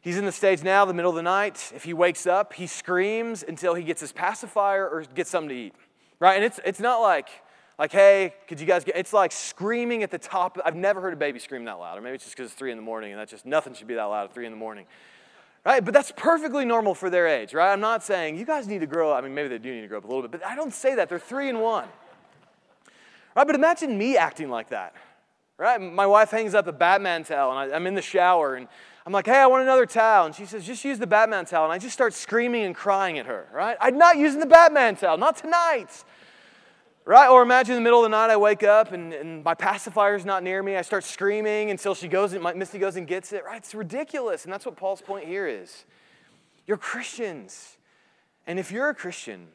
He's 0.00 0.18
in 0.18 0.24
the 0.24 0.32
stage 0.32 0.62
now, 0.62 0.84
the 0.84 0.94
middle 0.94 1.10
of 1.10 1.16
the 1.16 1.22
night. 1.22 1.72
If 1.74 1.84
he 1.84 1.94
wakes 1.94 2.26
up, 2.26 2.52
he 2.54 2.66
screams 2.66 3.42
until 3.46 3.74
he 3.74 3.82
gets 3.82 4.00
his 4.00 4.12
pacifier 4.12 4.88
or 4.88 5.04
gets 5.14 5.30
something 5.30 5.48
to 5.50 5.54
eat 5.54 5.74
right? 6.24 6.36
And 6.36 6.44
it's, 6.44 6.60
it's 6.64 6.80
not 6.80 7.00
like, 7.00 7.28
like, 7.78 7.92
hey, 7.92 8.34
could 8.46 8.60
you 8.60 8.66
guys 8.66 8.84
get, 8.84 8.96
it's 8.96 9.12
like 9.12 9.32
screaming 9.32 10.02
at 10.02 10.10
the 10.10 10.18
top. 10.18 10.58
I've 10.64 10.76
never 10.76 11.00
heard 11.00 11.12
a 11.12 11.16
baby 11.16 11.38
scream 11.38 11.64
that 11.64 11.78
loud, 11.78 11.98
or 11.98 12.00
maybe 12.00 12.14
it's 12.14 12.24
just 12.24 12.36
because 12.36 12.50
it's 12.50 12.58
three 12.58 12.70
in 12.70 12.78
the 12.78 12.82
morning 12.82 13.12
and 13.12 13.20
that's 13.20 13.30
just, 13.30 13.44
nothing 13.44 13.74
should 13.74 13.88
be 13.88 13.94
that 13.94 14.04
loud 14.04 14.24
at 14.24 14.34
three 14.34 14.46
in 14.46 14.52
the 14.52 14.58
morning. 14.58 14.86
Right? 15.64 15.82
But 15.82 15.94
that's 15.94 16.12
perfectly 16.14 16.64
normal 16.64 16.94
for 16.94 17.08
their 17.08 17.26
age, 17.26 17.54
right? 17.54 17.72
I'm 17.72 17.80
not 17.80 18.02
saying 18.02 18.36
you 18.36 18.44
guys 18.44 18.68
need 18.68 18.80
to 18.80 18.86
grow 18.86 19.12
up. 19.12 19.18
I 19.18 19.20
mean, 19.22 19.34
maybe 19.34 19.48
they 19.48 19.58
do 19.58 19.74
need 19.74 19.80
to 19.80 19.88
grow 19.88 19.98
up 19.98 20.04
a 20.04 20.06
little 20.06 20.22
bit, 20.22 20.32
but 20.32 20.44
I 20.44 20.54
don't 20.54 20.74
say 20.74 20.94
that. 20.96 21.08
They're 21.08 21.18
three 21.18 21.48
and 21.48 21.62
one. 21.62 21.88
Right? 23.34 23.46
But 23.46 23.54
imagine 23.56 23.96
me 23.96 24.16
acting 24.16 24.50
like 24.50 24.68
that. 24.68 24.94
Right? 25.56 25.80
My 25.80 26.06
wife 26.06 26.30
hangs 26.30 26.54
up 26.54 26.66
a 26.66 26.72
Batman 26.72 27.24
towel 27.24 27.56
and 27.56 27.72
I, 27.72 27.76
I'm 27.76 27.86
in 27.86 27.94
the 27.94 28.02
shower 28.02 28.56
and 28.56 28.68
I'm 29.06 29.12
like, 29.12 29.26
hey, 29.26 29.38
I 29.38 29.46
want 29.46 29.62
another 29.62 29.86
towel. 29.86 30.26
And 30.26 30.34
she 30.34 30.46
says, 30.46 30.66
just 30.66 30.84
use 30.84 30.98
the 30.98 31.06
Batman 31.06 31.44
towel. 31.44 31.64
And 31.64 31.72
I 31.72 31.78
just 31.78 31.94
start 31.94 32.12
screaming 32.12 32.64
and 32.64 32.74
crying 32.74 33.18
at 33.18 33.26
her, 33.26 33.46
right? 33.52 33.76
I'm 33.80 33.96
not 33.96 34.16
using 34.16 34.40
the 34.40 34.46
Batman 34.46 34.96
towel, 34.96 35.16
not 35.16 35.36
tonight. 35.36 36.04
Right? 37.06 37.28
Or 37.28 37.42
imagine 37.42 37.76
in 37.76 37.82
the 37.82 37.84
middle 37.84 38.00
of 38.00 38.04
the 38.04 38.16
night 38.16 38.30
I 38.30 38.36
wake 38.36 38.62
up 38.62 38.92
and, 38.92 39.12
and 39.12 39.44
my 39.44 39.54
pacifier's 39.54 40.24
not 40.24 40.42
near 40.42 40.62
me. 40.62 40.76
I 40.76 40.82
start 40.82 41.04
screaming 41.04 41.70
until 41.70 41.94
she 41.94 42.08
goes 42.08 42.32
and 42.32 42.42
my, 42.42 42.54
Misty 42.54 42.78
goes 42.78 42.96
and 42.96 43.06
gets 43.06 43.32
it. 43.32 43.44
Right? 43.44 43.58
It's 43.58 43.74
ridiculous. 43.74 44.44
And 44.44 44.52
that's 44.52 44.64
what 44.64 44.76
Paul's 44.76 45.02
point 45.02 45.26
here 45.26 45.46
is. 45.46 45.84
You're 46.66 46.78
Christians. 46.78 47.76
And 48.46 48.58
if 48.58 48.72
you're 48.72 48.88
a 48.88 48.94
Christian, 48.94 49.48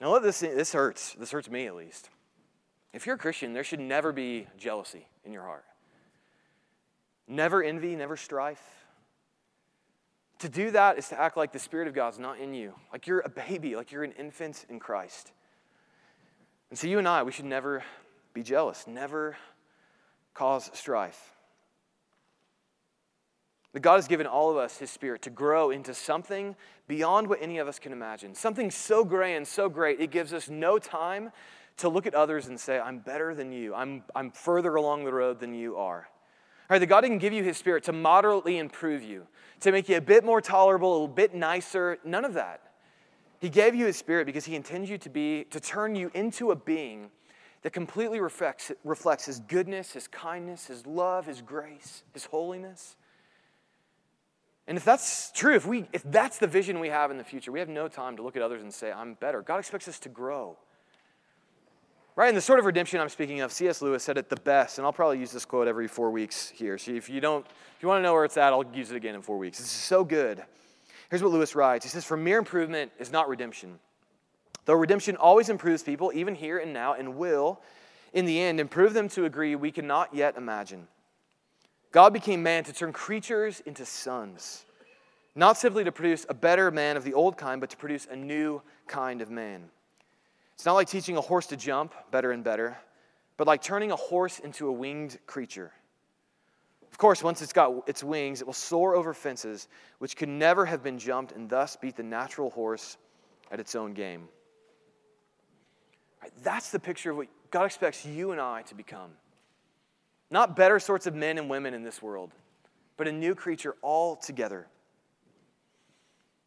now 0.00 0.12
let 0.12 0.22
this 0.22 0.40
this 0.40 0.72
hurts. 0.72 1.14
This 1.14 1.30
hurts 1.30 1.48
me 1.48 1.66
at 1.66 1.76
least. 1.76 2.10
If 2.92 3.06
you're 3.06 3.14
a 3.14 3.18
Christian, 3.18 3.52
there 3.52 3.64
should 3.64 3.80
never 3.80 4.12
be 4.12 4.46
jealousy 4.58 5.06
in 5.24 5.32
your 5.32 5.44
heart. 5.44 5.64
Never 7.28 7.62
envy, 7.62 7.94
never 7.94 8.16
strife. 8.16 8.62
To 10.40 10.48
do 10.48 10.72
that 10.72 10.98
is 10.98 11.08
to 11.10 11.20
act 11.20 11.36
like 11.36 11.52
the 11.52 11.58
Spirit 11.60 11.86
of 11.86 11.94
God's 11.94 12.18
not 12.18 12.40
in 12.40 12.52
you, 12.52 12.74
like 12.92 13.06
you're 13.06 13.20
a 13.20 13.28
baby, 13.28 13.76
like 13.76 13.92
you're 13.92 14.02
an 14.02 14.12
infant 14.18 14.66
in 14.68 14.80
Christ. 14.80 15.30
And 16.72 16.78
so, 16.78 16.86
you 16.86 16.98
and 16.98 17.06
I, 17.06 17.22
we 17.22 17.32
should 17.32 17.44
never 17.44 17.84
be 18.32 18.42
jealous, 18.42 18.86
never 18.86 19.36
cause 20.32 20.70
strife. 20.72 21.34
That 23.74 23.80
God 23.80 23.96
has 23.96 24.08
given 24.08 24.26
all 24.26 24.50
of 24.50 24.56
us 24.56 24.78
His 24.78 24.90
Spirit 24.90 25.20
to 25.20 25.28
grow 25.28 25.70
into 25.70 25.92
something 25.92 26.56
beyond 26.88 27.28
what 27.28 27.42
any 27.42 27.58
of 27.58 27.68
us 27.68 27.78
can 27.78 27.92
imagine. 27.92 28.34
Something 28.34 28.70
so 28.70 29.04
great 29.04 29.36
and 29.36 29.46
so 29.46 29.68
great, 29.68 30.00
it 30.00 30.10
gives 30.10 30.32
us 30.32 30.48
no 30.48 30.78
time 30.78 31.30
to 31.76 31.90
look 31.90 32.06
at 32.06 32.14
others 32.14 32.46
and 32.46 32.58
say, 32.58 32.80
I'm 32.80 33.00
better 33.00 33.34
than 33.34 33.52
you. 33.52 33.74
I'm, 33.74 34.02
I'm 34.16 34.30
further 34.30 34.74
along 34.74 35.04
the 35.04 35.12
road 35.12 35.40
than 35.40 35.52
you 35.52 35.76
are. 35.76 36.08
All 36.08 36.66
right, 36.70 36.78
that 36.78 36.86
God 36.86 37.02
didn't 37.02 37.18
give 37.18 37.34
you 37.34 37.44
His 37.44 37.58
Spirit 37.58 37.84
to 37.84 37.92
moderately 37.92 38.56
improve 38.56 39.02
you, 39.02 39.26
to 39.60 39.72
make 39.72 39.90
you 39.90 39.98
a 39.98 40.00
bit 40.00 40.24
more 40.24 40.40
tolerable, 40.40 40.90
a 40.90 40.94
little 40.94 41.08
bit 41.08 41.34
nicer. 41.34 41.98
None 42.02 42.24
of 42.24 42.32
that. 42.32 42.71
He 43.42 43.48
gave 43.48 43.74
you 43.74 43.86
his 43.86 43.96
spirit 43.96 44.26
because 44.26 44.44
he 44.44 44.54
intends 44.54 44.88
you 44.88 44.98
to 44.98 45.10
be, 45.10 45.46
to 45.50 45.58
turn 45.58 45.96
you 45.96 46.12
into 46.14 46.52
a 46.52 46.56
being 46.56 47.10
that 47.62 47.72
completely 47.72 48.20
reflects, 48.20 48.70
reflects 48.84 49.26
his 49.26 49.40
goodness, 49.40 49.94
his 49.94 50.06
kindness, 50.06 50.66
his 50.66 50.86
love, 50.86 51.26
his 51.26 51.42
grace, 51.42 52.04
his 52.12 52.26
holiness. 52.26 52.94
And 54.68 54.78
if 54.78 54.84
that's 54.84 55.32
true, 55.32 55.56
if, 55.56 55.66
we, 55.66 55.86
if 55.92 56.04
that's 56.04 56.38
the 56.38 56.46
vision 56.46 56.78
we 56.78 56.90
have 56.90 57.10
in 57.10 57.18
the 57.18 57.24
future, 57.24 57.50
we 57.50 57.58
have 57.58 57.68
no 57.68 57.88
time 57.88 58.16
to 58.16 58.22
look 58.22 58.36
at 58.36 58.42
others 58.42 58.62
and 58.62 58.72
say, 58.72 58.92
I'm 58.92 59.14
better. 59.14 59.42
God 59.42 59.58
expects 59.58 59.88
us 59.88 59.98
to 59.98 60.08
grow. 60.08 60.56
Right? 62.14 62.28
And 62.28 62.36
the 62.36 62.42
sort 62.42 62.60
of 62.60 62.64
redemption 62.64 63.00
I'm 63.00 63.08
speaking 63.08 63.40
of, 63.40 63.50
C.S. 63.50 63.82
Lewis 63.82 64.04
said 64.04 64.18
it 64.18 64.28
the 64.28 64.36
best, 64.36 64.78
and 64.78 64.86
I'll 64.86 64.92
probably 64.92 65.18
use 65.18 65.32
this 65.32 65.44
quote 65.44 65.66
every 65.66 65.88
four 65.88 66.12
weeks 66.12 66.48
here. 66.48 66.78
So 66.78 66.92
if 66.92 67.10
you 67.10 67.20
don't, 67.20 67.44
if 67.44 67.82
you 67.82 67.88
want 67.88 67.98
to 67.98 68.02
know 68.04 68.12
where 68.12 68.24
it's 68.24 68.36
at, 68.36 68.52
I'll 68.52 68.64
use 68.72 68.92
it 68.92 68.96
again 68.96 69.16
in 69.16 69.22
four 69.22 69.36
weeks. 69.36 69.58
This 69.58 69.66
is 69.66 69.72
so 69.72 70.04
good. 70.04 70.44
Here's 71.12 71.22
what 71.22 71.32
Lewis 71.32 71.54
writes 71.54 71.84
He 71.84 71.90
says, 71.90 72.06
For 72.06 72.16
mere 72.16 72.38
improvement 72.38 72.90
is 72.98 73.12
not 73.12 73.28
redemption. 73.28 73.78
Though 74.64 74.72
redemption 74.72 75.18
always 75.18 75.50
improves 75.50 75.82
people, 75.82 76.10
even 76.14 76.34
here 76.34 76.56
and 76.56 76.72
now, 76.72 76.94
and 76.94 77.16
will, 77.16 77.60
in 78.14 78.24
the 78.24 78.40
end, 78.40 78.58
improve 78.58 78.94
them 78.94 79.10
to 79.10 79.20
a 79.20 79.28
degree 79.28 79.54
we 79.54 79.70
cannot 79.70 80.14
yet 80.14 80.38
imagine. 80.38 80.88
God 81.90 82.14
became 82.14 82.42
man 82.42 82.64
to 82.64 82.72
turn 82.72 82.94
creatures 82.94 83.60
into 83.66 83.84
sons, 83.84 84.64
not 85.34 85.58
simply 85.58 85.84
to 85.84 85.92
produce 85.92 86.24
a 86.30 86.34
better 86.34 86.70
man 86.70 86.96
of 86.96 87.04
the 87.04 87.12
old 87.12 87.36
kind, 87.36 87.60
but 87.60 87.68
to 87.68 87.76
produce 87.76 88.08
a 88.10 88.16
new 88.16 88.62
kind 88.86 89.20
of 89.20 89.30
man. 89.30 89.64
It's 90.54 90.64
not 90.64 90.72
like 90.72 90.88
teaching 90.88 91.18
a 91.18 91.20
horse 91.20 91.46
to 91.48 91.58
jump 91.58 91.92
better 92.10 92.32
and 92.32 92.42
better, 92.42 92.78
but 93.36 93.46
like 93.46 93.60
turning 93.60 93.92
a 93.92 93.96
horse 93.96 94.38
into 94.38 94.66
a 94.66 94.72
winged 94.72 95.18
creature. 95.26 95.72
Of 96.92 96.98
course, 96.98 97.22
once 97.22 97.40
it's 97.42 97.54
got 97.54 97.88
its 97.88 98.04
wings, 98.04 98.42
it 98.42 98.46
will 98.46 98.52
soar 98.52 98.94
over 98.94 99.14
fences 99.14 99.66
which 99.98 100.14
could 100.14 100.28
never 100.28 100.66
have 100.66 100.82
been 100.82 100.98
jumped 100.98 101.32
and 101.32 101.48
thus 101.48 101.74
beat 101.74 101.96
the 101.96 102.02
natural 102.02 102.50
horse 102.50 102.98
at 103.50 103.58
its 103.58 103.74
own 103.74 103.94
game. 103.94 104.28
Right, 106.20 106.32
that's 106.42 106.70
the 106.70 106.78
picture 106.78 107.10
of 107.10 107.16
what 107.16 107.28
God 107.50 107.64
expects 107.64 108.04
you 108.04 108.30
and 108.30 108.40
I 108.40 108.62
to 108.62 108.74
become. 108.74 109.10
Not 110.30 110.54
better 110.54 110.78
sorts 110.78 111.06
of 111.06 111.14
men 111.14 111.38
and 111.38 111.50
women 111.50 111.74
in 111.74 111.82
this 111.82 112.00
world, 112.00 112.32
but 112.96 113.08
a 113.08 113.12
new 113.12 113.34
creature 113.34 113.74
altogether. 113.82 114.66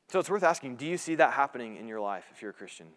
So 0.08 0.20
it's 0.20 0.30
worth 0.30 0.44
asking 0.44 0.76
do 0.78 0.86
you 0.86 0.98
see 0.98 1.16
that 1.16 1.34
happening 1.34 1.76
in 1.76 1.88
your 1.88 2.00
life 2.00 2.26
if 2.34 2.42
you're 2.42 2.52
a 2.52 2.54
Christian? 2.54 2.88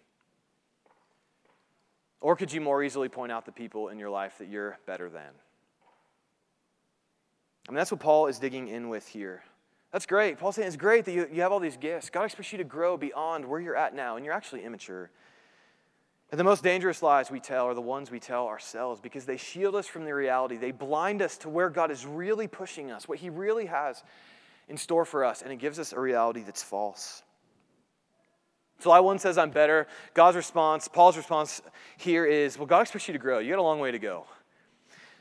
Or 2.20 2.36
could 2.36 2.52
you 2.52 2.60
more 2.60 2.82
easily 2.82 3.08
point 3.08 3.32
out 3.32 3.46
the 3.46 3.52
people 3.52 3.88
in 3.88 3.98
your 3.98 4.10
life 4.10 4.38
that 4.38 4.48
you're 4.48 4.78
better 4.86 5.08
than? 5.08 5.30
I 7.68 7.70
mean, 7.70 7.76
that's 7.76 7.90
what 7.90 8.00
Paul 8.00 8.28
is 8.28 8.38
digging 8.38 8.68
in 8.68 8.88
with 8.88 9.06
here. 9.06 9.42
That's 9.92 10.06
great. 10.06 10.38
Paul's 10.38 10.56
saying 10.56 10.68
it's 10.68 10.76
great 10.76 11.04
that 11.04 11.12
you, 11.12 11.28
you 11.30 11.42
have 11.42 11.52
all 11.52 11.60
these 11.60 11.76
gifts. 11.76 12.08
God 12.08 12.24
expects 12.24 12.50
you 12.50 12.58
to 12.58 12.64
grow 12.64 12.96
beyond 12.96 13.44
where 13.44 13.60
you're 13.60 13.76
at 13.76 13.94
now, 13.94 14.16
and 14.16 14.24
you're 14.24 14.34
actually 14.34 14.64
immature. 14.64 15.10
And 16.30 16.40
the 16.40 16.44
most 16.44 16.62
dangerous 16.62 17.02
lies 17.02 17.30
we 17.30 17.40
tell 17.40 17.66
are 17.66 17.74
the 17.74 17.80
ones 17.80 18.10
we 18.10 18.20
tell 18.20 18.46
ourselves 18.46 19.00
because 19.00 19.24
they 19.24 19.36
shield 19.36 19.74
us 19.74 19.86
from 19.86 20.04
the 20.04 20.14
reality. 20.14 20.56
They 20.56 20.72
blind 20.72 21.22
us 21.22 21.38
to 21.38 21.48
where 21.48 21.70
God 21.70 21.90
is 21.90 22.04
really 22.04 22.46
pushing 22.46 22.90
us, 22.90 23.06
what 23.06 23.18
He 23.18 23.30
really 23.30 23.66
has 23.66 24.02
in 24.68 24.76
store 24.76 25.04
for 25.04 25.24
us, 25.24 25.42
and 25.42 25.52
it 25.52 25.56
gives 25.56 25.78
us 25.78 25.92
a 25.92 26.00
reality 26.00 26.42
that's 26.42 26.62
false. 26.62 27.22
So 28.80 28.90
I 28.90 29.00
one 29.00 29.18
says 29.18 29.38
I'm 29.38 29.50
better. 29.50 29.88
God's 30.14 30.36
response, 30.36 30.86
Paul's 30.86 31.16
response 31.16 31.62
here 31.96 32.24
is, 32.24 32.58
well, 32.58 32.66
God 32.66 32.82
expects 32.82 33.08
you 33.08 33.12
to 33.12 33.18
grow. 33.18 33.38
You 33.38 33.50
got 33.50 33.58
a 33.58 33.62
long 33.62 33.80
way 33.80 33.90
to 33.90 33.98
go. 33.98 34.26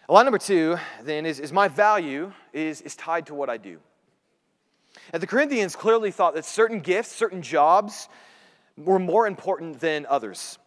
Line 0.10 0.26
number 0.26 0.38
two, 0.38 0.78
then, 1.04 1.26
is, 1.26 1.42
is 1.42 1.52
my 1.52 1.68
value 1.68 2.32
is, 2.54 2.80
is 2.80 2.96
tied 2.96 3.26
to 3.26 3.34
what 3.34 3.50
I 3.50 3.58
do. 3.58 3.80
And 5.12 5.22
the 5.22 5.28
Corinthians 5.28 5.76
clearly 5.76 6.12
thought 6.12 6.34
that 6.36 6.46
certain 6.46 6.80
gifts, 6.80 7.12
certain 7.12 7.42
jobs, 7.42 8.08
were 8.78 9.00
more 9.00 9.28
important 9.28 9.82
than 9.82 10.06
others. 10.10 10.60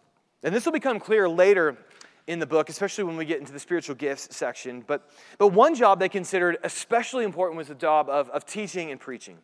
And 0.42 0.54
this 0.54 0.66
will 0.66 0.72
become 0.72 1.00
clear 1.00 1.26
later 1.26 1.78
in 2.26 2.38
the 2.38 2.46
book, 2.46 2.68
especially 2.68 3.04
when 3.04 3.16
we 3.16 3.24
get 3.24 3.40
into 3.40 3.52
the 3.52 3.58
spiritual 3.58 3.94
gifts 3.94 4.36
section. 4.36 4.84
But, 4.86 5.10
but 5.38 5.48
one 5.48 5.74
job 5.74 6.00
they 6.00 6.10
considered 6.10 6.58
especially 6.62 7.24
important 7.24 7.56
was 7.56 7.68
the 7.68 7.74
job 7.74 8.10
of, 8.10 8.28
of 8.28 8.44
teaching 8.44 8.90
and 8.90 9.00
preaching. 9.00 9.38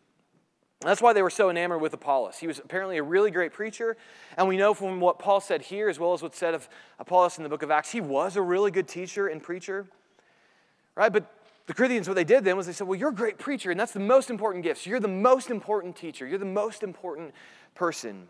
That's 0.81 1.01
why 1.01 1.13
they 1.13 1.23
were 1.23 1.31
so 1.31 1.49
enamored 1.49 1.81
with 1.81 1.93
Apollos. 1.93 2.37
He 2.37 2.45
was 2.45 2.59
apparently 2.59 2.97
a 2.97 3.03
really 3.03 3.31
great 3.31 3.51
preacher. 3.51 3.97
And 4.37 4.47
we 4.47 4.57
know 4.57 4.73
from 4.75 4.99
what 4.99 5.17
Paul 5.17 5.41
said 5.41 5.63
here, 5.63 5.89
as 5.89 5.97
well 5.97 6.13
as 6.13 6.21
what's 6.21 6.37
said 6.37 6.53
of 6.53 6.69
Apollos 6.99 7.37
in 7.37 7.43
the 7.43 7.49
book 7.49 7.63
of 7.63 7.71
Acts, 7.71 7.91
he 7.91 8.01
was 8.01 8.35
a 8.35 8.41
really 8.41 8.69
good 8.69 8.87
teacher 8.87 9.27
and 9.27 9.41
preacher. 9.41 9.87
Right? 10.95 11.11
But 11.11 11.31
the 11.65 11.73
Corinthians, 11.73 12.07
what 12.07 12.13
they 12.13 12.23
did 12.23 12.43
then 12.43 12.57
was 12.57 12.67
they 12.67 12.73
said, 12.73 12.87
Well, 12.87 12.97
you're 12.97 13.09
a 13.09 13.15
great 13.15 13.39
preacher, 13.39 13.71
and 13.71 13.79
that's 13.79 13.91
the 13.91 13.99
most 13.99 14.29
important 14.29 14.63
gift. 14.63 14.83
So 14.83 14.89
you're 14.91 14.99
the 14.99 15.07
most 15.07 15.49
important 15.49 15.95
teacher. 15.95 16.27
You're 16.27 16.37
the 16.37 16.45
most 16.45 16.83
important 16.83 17.33
person. 17.73 18.27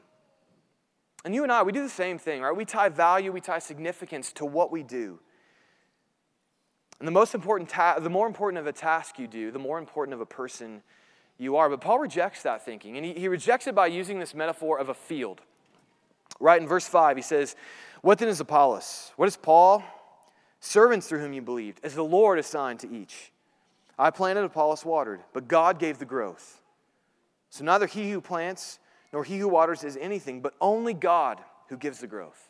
And 1.26 1.36
you 1.36 1.44
and 1.44 1.52
I, 1.52 1.64
we 1.64 1.74
do 1.74 1.84
the 1.84 1.90
same 1.90 2.18
thing, 2.18 2.42
right? 2.42 2.56
We 2.56 2.64
tie 2.64 2.90
value, 2.90 3.34
we 3.34 3.42
tie 3.42 3.60
significance 3.60 4.32
to 4.34 4.46
what 4.46 4.72
we 4.72 4.84
do. 4.84 5.20
And 7.00 7.08
the 7.08 7.12
most 7.12 7.36
important 7.36 7.70
ta- 7.70 8.00
the 8.00 8.10
more 8.10 8.26
important 8.26 8.60
of 8.60 8.68
a 8.68 8.72
task 8.72 9.20
you 9.20 9.28
do, 9.28 9.52
the 9.52 9.60
more 9.60 9.78
important 9.78 10.14
of 10.16 10.22
a 10.22 10.26
person 10.26 10.82
you 11.38 11.58
are. 11.58 11.70
But 11.70 11.82
Paul 11.82 12.00
rejects 12.00 12.44
that 12.44 12.66
thinking, 12.66 12.98
and 12.98 13.06
he, 13.06 13.14
he 13.14 13.28
rejects 13.28 13.68
it 13.68 13.76
by 13.76 13.88
using 13.88 14.20
this 14.20 14.34
metaphor 14.34 14.80
of 14.80 14.90
a 14.90 14.94
field. 14.94 15.42
Right 16.40 16.62
in 16.62 16.68
verse 16.68 16.88
5, 16.88 17.18
he 17.18 17.24
says, 17.24 17.56
What 18.02 18.20
then 18.20 18.30
is 18.30 18.40
Apollos? 18.40 19.12
What 19.16 19.28
is 19.28 19.38
Paul? 19.38 19.84
Servants 20.60 21.08
through 21.08 21.20
whom 21.20 21.34
you 21.34 21.42
believed, 21.42 21.80
as 21.84 21.96
the 21.96 22.04
Lord 22.04 22.40
assigned 22.40 22.80
to 22.80 22.92
each. 22.92 23.32
I 24.00 24.12
planted, 24.12 24.44
Apollos 24.44 24.86
watered, 24.86 25.22
but 25.34 25.48
God 25.48 25.80
gave 25.80 26.00
the 26.00 26.06
growth. 26.06 26.62
So 27.50 27.64
neither 27.64 27.88
he 27.88 28.12
who 28.12 28.22
plants 28.22 28.80
nor 29.14 29.24
he 29.24 29.38
who 29.38 29.48
waters 29.48 29.84
is 29.84 29.98
anything, 29.98 30.42
but 30.42 30.54
only 30.62 30.94
God 30.94 31.40
who 31.70 31.78
gives 31.78 32.00
the 32.00 32.08
growth. 32.08 32.50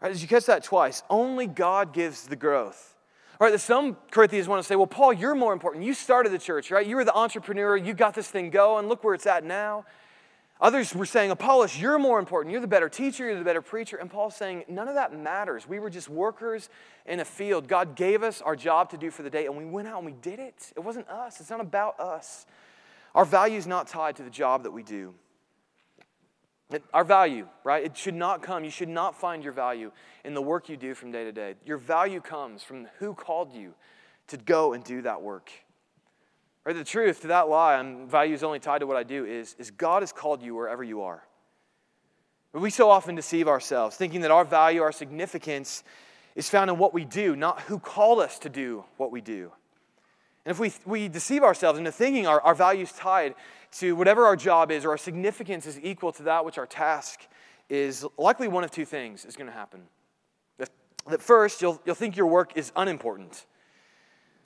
Right, 0.00 0.12
did 0.12 0.20
you 0.20 0.28
catch 0.28 0.46
that 0.46 0.64
twice? 0.64 1.02
Only 1.08 1.46
God 1.46 1.92
gives 1.92 2.26
the 2.26 2.36
growth. 2.36 2.96
All 3.42 3.50
right, 3.50 3.60
some 3.60 3.96
Corinthians 4.12 4.46
want 4.46 4.62
to 4.62 4.68
say, 4.68 4.76
well, 4.76 4.86
Paul, 4.86 5.12
you're 5.12 5.34
more 5.34 5.52
important. 5.52 5.84
You 5.84 5.94
started 5.94 6.30
the 6.30 6.38
church, 6.38 6.70
right? 6.70 6.86
You 6.86 6.94
were 6.94 7.04
the 7.04 7.12
entrepreneur. 7.12 7.76
You 7.76 7.92
got 7.92 8.14
this 8.14 8.28
thing 8.28 8.50
going. 8.50 8.86
Look 8.86 9.02
where 9.02 9.14
it's 9.14 9.26
at 9.26 9.42
now. 9.42 9.84
Others 10.60 10.94
were 10.94 11.04
saying, 11.04 11.32
Apollos, 11.32 11.76
you're 11.76 11.98
more 11.98 12.20
important. 12.20 12.52
You're 12.52 12.60
the 12.60 12.68
better 12.68 12.88
teacher. 12.88 13.26
You're 13.26 13.36
the 13.36 13.44
better 13.44 13.60
preacher. 13.60 13.96
And 13.96 14.08
Paul's 14.08 14.36
saying, 14.36 14.66
none 14.68 14.86
of 14.86 14.94
that 14.94 15.12
matters. 15.12 15.66
We 15.66 15.80
were 15.80 15.90
just 15.90 16.08
workers 16.08 16.68
in 17.04 17.18
a 17.18 17.24
field. 17.24 17.66
God 17.66 17.96
gave 17.96 18.22
us 18.22 18.40
our 18.40 18.54
job 18.54 18.90
to 18.90 18.96
do 18.96 19.10
for 19.10 19.24
the 19.24 19.30
day, 19.30 19.46
and 19.46 19.56
we 19.56 19.64
went 19.64 19.88
out 19.88 19.96
and 19.96 20.06
we 20.06 20.12
did 20.12 20.38
it. 20.38 20.72
It 20.76 20.80
wasn't 20.84 21.08
us. 21.08 21.40
It's 21.40 21.50
not 21.50 21.60
about 21.60 21.98
us. 21.98 22.46
Our 23.12 23.24
value 23.24 23.58
is 23.58 23.66
not 23.66 23.88
tied 23.88 24.14
to 24.18 24.22
the 24.22 24.30
job 24.30 24.62
that 24.62 24.70
we 24.70 24.84
do. 24.84 25.14
It, 26.72 26.82
our 26.94 27.04
value, 27.04 27.46
right? 27.64 27.84
It 27.84 27.96
should 27.96 28.14
not 28.14 28.42
come. 28.42 28.64
You 28.64 28.70
should 28.70 28.88
not 28.88 29.14
find 29.14 29.44
your 29.44 29.52
value 29.52 29.92
in 30.24 30.34
the 30.34 30.42
work 30.42 30.68
you 30.68 30.76
do 30.76 30.94
from 30.94 31.12
day 31.12 31.24
to 31.24 31.32
day. 31.32 31.54
Your 31.66 31.76
value 31.76 32.20
comes 32.20 32.62
from 32.62 32.88
who 32.98 33.14
called 33.14 33.52
you 33.52 33.74
to 34.28 34.36
go 34.36 34.72
and 34.72 34.82
do 34.82 35.02
that 35.02 35.20
work. 35.20 35.50
Right? 36.64 36.74
The 36.74 36.84
truth 36.84 37.22
to 37.22 37.28
that 37.28 37.48
lie, 37.48 37.78
and 37.78 38.08
value 38.08 38.34
is 38.34 38.42
only 38.42 38.60
tied 38.60 38.78
to 38.78 38.86
what 38.86 38.96
I 38.96 39.02
do, 39.02 39.24
is, 39.24 39.56
is 39.58 39.70
God 39.70 40.02
has 40.02 40.12
called 40.12 40.42
you 40.42 40.54
wherever 40.54 40.82
you 40.82 41.02
are. 41.02 41.22
But 42.52 42.62
we 42.62 42.70
so 42.70 42.90
often 42.90 43.14
deceive 43.14 43.48
ourselves, 43.48 43.96
thinking 43.96 44.20
that 44.20 44.30
our 44.30 44.44
value, 44.44 44.82
our 44.82 44.92
significance, 44.92 45.82
is 46.34 46.48
found 46.48 46.70
in 46.70 46.78
what 46.78 46.94
we 46.94 47.04
do, 47.04 47.34
not 47.34 47.60
who 47.62 47.78
called 47.78 48.20
us 48.20 48.38
to 48.40 48.48
do 48.48 48.84
what 48.96 49.10
we 49.10 49.20
do. 49.20 49.52
And 50.44 50.50
if 50.50 50.58
we, 50.58 50.72
we 50.84 51.08
deceive 51.08 51.42
ourselves 51.42 51.78
into 51.78 51.92
thinking 51.92 52.26
our, 52.26 52.40
our 52.40 52.54
value 52.54 52.82
is 52.82 52.92
tied 52.92 53.34
to 53.78 53.94
whatever 53.94 54.26
our 54.26 54.36
job 54.36 54.70
is 54.70 54.84
or 54.84 54.90
our 54.90 54.98
significance 54.98 55.66
is 55.66 55.78
equal 55.82 56.12
to 56.12 56.24
that 56.24 56.44
which 56.44 56.58
our 56.58 56.66
task 56.66 57.20
is, 57.68 58.04
likely 58.18 58.48
one 58.48 58.64
of 58.64 58.70
two 58.70 58.84
things 58.84 59.24
is 59.24 59.36
going 59.36 59.46
to 59.46 59.52
happen. 59.52 59.82
That, 60.58 60.70
that 61.08 61.22
first, 61.22 61.62
you'll, 61.62 61.80
you'll 61.86 61.94
think 61.94 62.16
your 62.16 62.26
work 62.26 62.56
is 62.56 62.72
unimportant. 62.76 63.46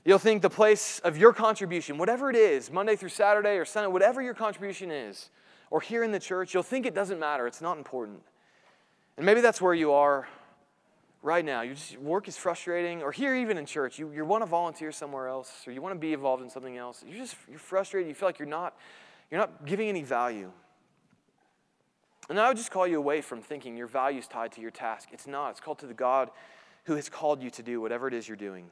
You'll 0.05 0.19
think 0.19 0.43
the 0.43 0.51
place 0.51 1.01
of 1.01 1.17
your 1.17 1.33
contribution, 1.33 1.99
whatever 1.99 2.31
it 2.31 2.37
is, 2.37 2.71
Monday 2.71 2.95
through 2.95 3.09
Saturday 3.09 3.57
or 3.57 3.65
Sunday, 3.65 3.89
whatever 3.89 4.23
your 4.23 4.35
contribution 4.35 4.93
is, 4.93 5.31
or 5.71 5.81
here 5.81 6.05
in 6.05 6.13
the 6.13 6.21
church, 6.21 6.55
you'll 6.55 6.63
think 6.63 6.87
it 6.87 6.95
doesn't 6.95 7.19
matter. 7.19 7.47
It's 7.49 7.61
not 7.61 7.77
important. 7.77 8.23
And 9.17 9.27
maybe 9.27 9.41
that's 9.41 9.61
where 9.61 9.75
you 9.75 9.93
are 9.93 10.29
right 11.27 11.45
now. 11.45 11.63
You 11.63 11.75
just, 11.75 11.99
work 11.99 12.29
is 12.29 12.37
frustrating, 12.37 13.03
or 13.03 13.11
here 13.11 13.35
even 13.35 13.59
in 13.59 13.67
church, 13.67 13.99
you, 13.99 14.11
you 14.13 14.25
want 14.25 14.43
to 14.43 14.47
volunteer 14.47 14.93
somewhere 14.93 15.27
else, 15.27 15.53
or 15.67 15.73
you 15.73 15.83
want 15.83 15.95
to 15.95 15.99
be 15.99 16.13
involved 16.13 16.43
in 16.43 16.49
something 16.49 16.77
else. 16.77 17.05
You're 17.07 17.19
just 17.19 17.37
you're 17.51 17.59
frustrated. 17.59 18.09
You 18.09 18.15
feel 18.15 18.29
like 18.29 18.39
you're 18.39 18.49
not, 18.49 18.77
you're 19.31 19.41
not 19.41 19.67
giving 19.67 19.89
any 19.89 20.03
value. 20.03 20.53
And 22.31 22.39
I 22.39 22.49
would 22.49 22.57
just 22.57 22.71
call 22.71 22.87
you 22.87 22.99
away 22.99 23.21
from 23.21 23.43
thinking 23.43 23.77
your 23.77 23.89
value 23.89 24.21
is 24.21 24.29
tied 24.29 24.53
to 24.53 24.61
your 24.61 24.71
task. 24.71 25.09
It's 25.13 25.27
not. 25.27 25.51
It's 25.51 25.61
called 25.61 25.81
to 25.81 25.87
the 25.87 25.95
God 25.95 26.31
who 26.85 26.95
has 26.95 27.09
called 27.09 27.43
you 27.43 27.51
to 27.51 27.63
do 27.63 27.81
whatever 27.81 28.07
it 28.07 28.15
is 28.15 28.29
you're 28.29 28.37
doing. 28.37 28.67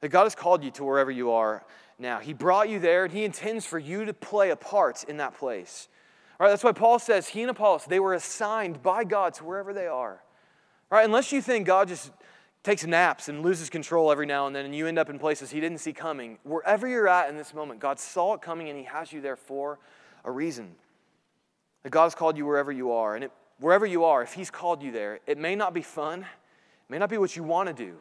That 0.00 0.08
God 0.08 0.24
has 0.24 0.34
called 0.34 0.64
you 0.64 0.70
to 0.72 0.84
wherever 0.84 1.10
you 1.10 1.30
are 1.30 1.64
now. 1.98 2.18
He 2.18 2.32
brought 2.32 2.68
you 2.68 2.80
there, 2.80 3.04
and 3.04 3.12
He 3.12 3.24
intends 3.24 3.66
for 3.66 3.78
you 3.78 4.04
to 4.04 4.12
play 4.12 4.50
a 4.50 4.56
part 4.56 5.04
in 5.04 5.18
that 5.18 5.38
place. 5.38 5.88
All 6.38 6.46
right, 6.46 6.50
that's 6.50 6.64
why 6.64 6.72
Paul 6.72 6.98
says 6.98 7.28
he 7.28 7.42
and 7.42 7.50
Apollos, 7.50 7.84
they 7.84 8.00
were 8.00 8.14
assigned 8.14 8.82
by 8.82 9.04
God 9.04 9.34
to 9.34 9.44
wherever 9.44 9.74
they 9.74 9.86
are. 9.86 10.22
Right, 10.90 11.04
unless 11.04 11.30
you 11.30 11.40
think 11.40 11.66
God 11.66 11.88
just 11.88 12.10
takes 12.62 12.84
naps 12.84 13.28
and 13.28 13.42
loses 13.42 13.70
control 13.70 14.10
every 14.10 14.26
now 14.26 14.46
and 14.46 14.54
then, 14.54 14.64
and 14.64 14.74
you 14.74 14.86
end 14.86 14.98
up 14.98 15.08
in 15.08 15.18
places 15.18 15.50
He 15.50 15.60
didn't 15.60 15.78
see 15.78 15.92
coming, 15.92 16.38
wherever 16.42 16.86
you're 16.88 17.08
at 17.08 17.28
in 17.28 17.36
this 17.36 17.54
moment, 17.54 17.80
God 17.80 17.98
saw 17.98 18.34
it 18.34 18.42
coming 18.42 18.68
and 18.68 18.78
He 18.78 18.84
has 18.84 19.12
you 19.12 19.20
there 19.20 19.36
for 19.36 19.78
a 20.24 20.30
reason. 20.30 20.74
That 21.84 21.90
God 21.90 22.04
has 22.04 22.14
called 22.14 22.36
you 22.36 22.44
wherever 22.44 22.72
you 22.72 22.92
are. 22.92 23.14
And 23.14 23.24
it, 23.24 23.32
wherever 23.60 23.86
you 23.86 24.04
are, 24.04 24.22
if 24.22 24.34
He's 24.34 24.50
called 24.50 24.82
you 24.82 24.90
there, 24.90 25.20
it 25.26 25.38
may 25.38 25.54
not 25.54 25.72
be 25.72 25.82
fun, 25.82 26.20
it 26.20 26.90
may 26.90 26.98
not 26.98 27.08
be 27.08 27.18
what 27.18 27.36
you 27.36 27.44
want 27.44 27.68
to 27.68 27.74
do. 27.74 27.94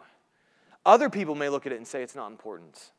Other 0.86 1.10
people 1.10 1.36
may 1.36 1.50
look 1.50 1.66
at 1.66 1.72
it 1.72 1.76
and 1.76 1.88
say 1.88 2.02
it's 2.02 2.16
not 2.16 2.32
important. 2.32 2.92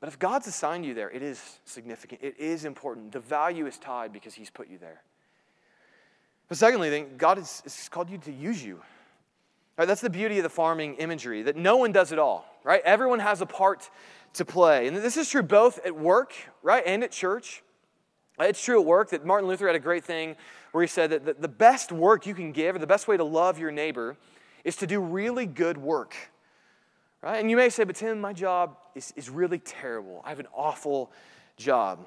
But 0.00 0.08
if 0.08 0.18
God's 0.18 0.46
assigned 0.46 0.86
you 0.86 0.94
there, 0.94 1.10
it 1.10 1.22
is 1.22 1.60
significant. 1.64 2.22
It 2.22 2.38
is 2.38 2.64
important. 2.64 3.12
The 3.12 3.20
value 3.20 3.66
is 3.66 3.78
tied 3.78 4.12
because 4.12 4.34
He's 4.34 4.50
put 4.50 4.68
you 4.68 4.78
there. 4.78 5.02
But 6.48 6.58
secondly, 6.58 7.06
God 7.16 7.38
has, 7.38 7.60
has 7.60 7.88
called 7.88 8.10
you 8.10 8.18
to 8.18 8.32
use 8.32 8.64
you. 8.64 8.80
Right, 9.76 9.86
that's 9.86 10.00
the 10.00 10.10
beauty 10.10 10.38
of 10.38 10.42
the 10.42 10.48
farming 10.48 10.96
imagery, 10.96 11.42
that 11.42 11.54
no 11.54 11.76
one 11.76 11.92
does 11.92 12.10
it 12.10 12.18
all, 12.18 12.44
right? 12.64 12.82
Everyone 12.84 13.20
has 13.20 13.40
a 13.40 13.46
part 13.46 13.88
to 14.34 14.44
play. 14.44 14.88
And 14.88 14.96
this 14.96 15.16
is 15.16 15.28
true 15.30 15.42
both 15.42 15.78
at 15.86 15.94
work, 15.94 16.32
right, 16.64 16.82
and 16.84 17.04
at 17.04 17.12
church. 17.12 17.62
It's 18.40 18.62
true 18.62 18.80
at 18.80 18.86
work 18.86 19.10
that 19.10 19.24
Martin 19.24 19.48
Luther 19.48 19.68
had 19.68 19.76
a 19.76 19.80
great 19.80 20.04
thing 20.04 20.34
where 20.72 20.82
he 20.82 20.88
said 20.88 21.10
that 21.10 21.40
the 21.40 21.48
best 21.48 21.92
work 21.92 22.26
you 22.26 22.34
can 22.34 22.50
give, 22.50 22.74
or 22.74 22.78
the 22.80 22.88
best 22.88 23.06
way 23.06 23.16
to 23.16 23.24
love 23.24 23.58
your 23.58 23.70
neighbor, 23.70 24.16
is 24.64 24.74
to 24.76 24.86
do 24.86 25.00
really 25.00 25.46
good 25.46 25.78
work. 25.78 26.16
Right? 27.22 27.38
And 27.38 27.50
you 27.50 27.56
may 27.56 27.68
say, 27.68 27.84
but 27.84 27.96
Tim, 27.96 28.20
my 28.20 28.32
job 28.32 28.76
is, 28.94 29.12
is 29.16 29.30
really 29.30 29.58
terrible. 29.58 30.22
I 30.24 30.30
have 30.30 30.40
an 30.40 30.48
awful 30.52 31.12
job. 31.56 32.06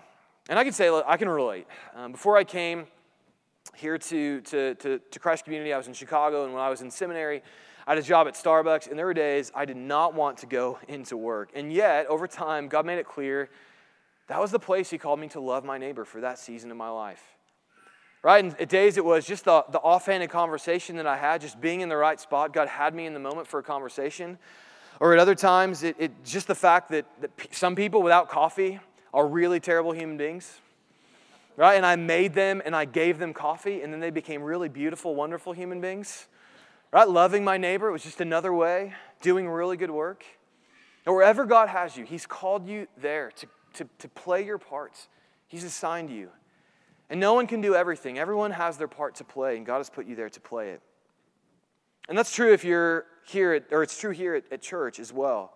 And 0.50 0.60
I 0.60 0.64
can 0.64 0.74
say, 0.74 0.90
look, 0.90 1.06
I 1.08 1.18
can 1.18 1.30
relate. 1.30 1.68
Um, 1.96 2.12
before 2.12 2.38
I 2.38 2.44
came 2.44 2.88
here 3.76 3.98
to, 3.98 4.42
to, 4.42 4.76
to, 4.76 5.00
to 5.00 5.20
Christ 5.20 5.44
Community, 5.44 5.74
I 5.74 5.78
was 5.78 5.88
in 5.88 5.94
Chicago, 5.94 6.44
and 6.44 6.54
when 6.54 6.62
I 6.62 6.70
was 6.70 6.82
in 6.82 6.92
seminary, 6.92 7.42
I 7.88 7.92
had 7.92 7.98
a 7.98 8.04
job 8.04 8.28
at 8.28 8.36
Starbucks, 8.36 8.90
and 8.90 8.98
there 8.98 9.06
were 9.06 9.14
days 9.14 9.52
I 9.56 9.66
did 9.66 9.78
not 9.78 10.14
want 10.14 10.38
to 10.40 10.46
go 10.46 10.80
into 10.88 11.18
work. 11.18 11.50
And 11.56 11.74
yet, 11.74 12.06
over 12.08 12.28
time, 12.28 12.68
God 12.68 12.86
made 12.86 13.00
it 13.00 13.08
clear 13.08 13.50
that 14.28 14.40
was 14.40 14.52
the 14.52 14.60
place 14.60 14.90
He 14.90 14.98
called 14.98 15.20
me 15.20 15.28
to 15.30 15.40
love 15.40 15.66
my 15.66 15.78
neighbor 15.78 16.06
for 16.06 16.22
that 16.22 16.40
season 16.40 16.72
of 16.72 16.78
my 16.78 16.90
life. 16.90 17.24
Right? 18.24 18.44
And 18.44 18.56
at 18.62 18.70
days 18.70 18.98
it 18.98 19.04
was 19.04 19.26
just 19.26 19.46
the, 19.46 19.66
the 19.72 19.80
offhanded 19.80 20.30
conversation 20.30 20.96
that 20.98 21.08
I 21.08 21.18
had, 21.18 21.42
just 21.42 21.60
being 21.60 21.82
in 21.82 21.90
the 21.90 21.98
right 21.98 22.20
spot. 22.20 22.54
God 22.54 22.68
had 22.68 22.94
me 22.94 23.08
in 23.08 23.14
the 23.14 23.20
moment 23.20 23.48
for 23.48 23.60
a 23.60 23.64
conversation. 23.64 24.38
Or 25.00 25.14
at 25.14 25.20
other 25.20 25.34
times, 25.34 25.82
it, 25.82 25.96
it 25.98 26.12
just 26.24 26.48
the 26.48 26.56
fact 26.56 26.92
that, 26.92 27.08
that 27.20 27.32
some 27.50 27.76
people 27.76 28.04
without 28.04 28.30
coffee 28.30 28.80
are 29.12 29.28
really 29.28 29.60
terrible 29.60 29.92
human 29.92 30.18
beings. 30.18 30.62
Right? 31.62 31.76
And 31.76 31.86
I 31.86 31.96
made 31.96 32.34
them 32.34 32.60
and 32.66 32.76
I 32.76 32.86
gave 32.86 33.20
them 33.20 33.36
coffee, 33.36 33.84
and 33.84 33.94
then 33.94 34.00
they 34.00 34.10
became 34.10 34.42
really 34.42 34.68
beautiful, 34.68 35.14
wonderful 35.14 35.54
human 35.54 35.80
beings. 35.80 36.26
Right? 36.92 37.08
Loving 37.08 37.44
my 37.44 37.58
neighbor 37.58 37.92
was 37.92 38.02
just 38.02 38.20
another 38.20 38.52
way, 38.52 38.96
doing 39.22 39.48
really 39.48 39.78
good 39.78 39.92
work. 39.92 40.26
And 41.06 41.14
wherever 41.14 41.46
God 41.46 41.70
has 41.70 41.96
you, 41.96 42.04
He's 42.04 42.26
called 42.26 42.68
you 42.68 42.88
there 42.98 43.30
to, 43.36 43.48
to, 43.76 43.88
to 44.00 44.08
play 44.08 44.44
your 44.44 44.58
parts. 44.58 45.08
He's 45.48 45.64
assigned 45.64 46.10
you. 46.10 46.30
And 47.12 47.20
no 47.20 47.36
one 47.36 47.46
can 47.46 47.62
do 47.62 47.76
everything. 47.76 48.18
Everyone 48.18 48.50
has 48.50 48.78
their 48.78 48.88
part 48.88 49.14
to 49.18 49.24
play, 49.24 49.56
and 49.56 49.64
God 49.64 49.78
has 49.78 49.90
put 49.92 50.08
you 50.08 50.16
there 50.16 50.30
to 50.30 50.40
play 50.40 50.72
it. 50.72 50.82
And 52.10 52.18
that's 52.18 52.34
true 52.34 52.54
if 52.54 52.64
you're 52.64 53.06
here, 53.28 53.54
at, 53.54 53.66
or 53.70 53.84
it's 53.84 54.00
true 54.00 54.14
here 54.14 54.34
at, 54.34 54.52
at 54.52 54.64
church 54.64 55.00
as 55.00 55.14
well. 55.14 55.54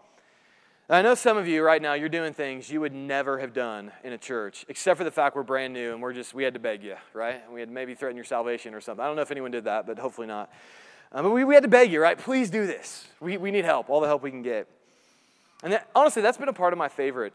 I 0.88 1.02
know 1.02 1.16
some 1.16 1.36
of 1.36 1.48
you 1.48 1.64
right 1.64 1.82
now, 1.82 1.96
you're 1.96 2.10
doing 2.10 2.32
things 2.34 2.70
you 2.70 2.80
would 2.80 2.94
never 2.94 3.40
have 3.40 3.54
done 3.54 3.92
in 4.04 4.14
a 4.14 4.20
church, 4.20 4.66
except 4.70 5.00
for 5.00 5.04
the 5.04 5.10
fact 5.10 5.36
we're 5.36 5.42
brand 5.42 5.74
new 5.74 5.94
and 5.94 6.02
we're 6.02 6.14
just, 6.14 6.36
we 6.36 6.44
had 6.44 6.54
to 6.54 6.60
beg 6.60 6.84
you, 6.84 6.96
right? 7.12 7.42
We 7.52 7.60
had 7.60 7.72
maybe 7.72 7.96
threaten 7.96 8.16
your 8.16 8.24
salvation 8.24 8.76
or 8.76 8.82
something. 8.82 9.04
I 9.04 9.08
don't 9.08 9.16
know 9.16 9.24
if 9.24 9.32
anyone 9.32 9.50
did 9.50 9.64
that, 9.64 9.88
but 9.88 9.98
hopefully 9.98 10.28
not. 10.28 10.54
Um, 11.12 11.24
but 11.26 11.32
we, 11.32 11.44
we 11.44 11.56
had 11.56 11.64
to 11.64 11.70
beg 11.70 11.92
you, 11.92 12.00
right? 12.00 12.16
Please 12.16 12.52
do 12.52 12.68
this. 12.68 13.08
We, 13.20 13.38
we 13.38 13.50
need 13.50 13.66
help, 13.66 13.90
all 13.90 14.00
the 14.00 14.06
help 14.06 14.22
we 14.22 14.30
can 14.30 14.44
get. 14.44 14.68
And 15.64 15.74
that, 15.74 15.90
honestly, 15.96 16.22
that's 16.22 16.38
been 16.38 16.50
a 16.50 16.54
part 16.54 16.72
of 16.72 16.78
my 16.78 16.88
favorite 16.88 17.34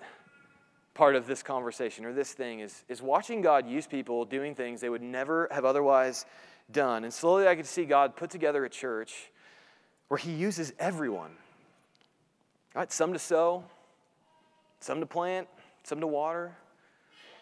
part 0.95 1.17
of 1.17 1.27
this 1.27 1.43
conversation 1.43 2.05
or 2.05 2.13
this 2.13 2.33
thing 2.33 2.61
is, 2.61 2.85
is 2.89 3.03
watching 3.03 3.41
God 3.41 3.67
use 3.67 3.87
people 3.87 4.25
doing 4.25 4.55
things 4.55 4.81
they 4.81 4.89
would 4.89 5.03
never 5.03 5.49
have 5.51 5.65
otherwise 5.65 6.25
done. 6.71 7.03
And 7.03 7.13
slowly 7.13 7.49
I 7.49 7.57
could 7.57 7.67
see 7.67 7.85
God 7.85 8.15
put 8.15 8.31
together 8.31 8.65
a 8.65 8.71
church 8.71 9.31
where 10.07 10.19
he 10.19 10.31
uses 10.31 10.73
everyone. 10.79 11.33
Right? 12.75 12.91
Some 12.93 13.13
to 13.13 13.19
sow, 13.19 13.65
some 14.81 15.01
to 15.01 15.07
plant, 15.07 15.49
some 15.83 16.01
to 16.01 16.07
water, 16.07 16.57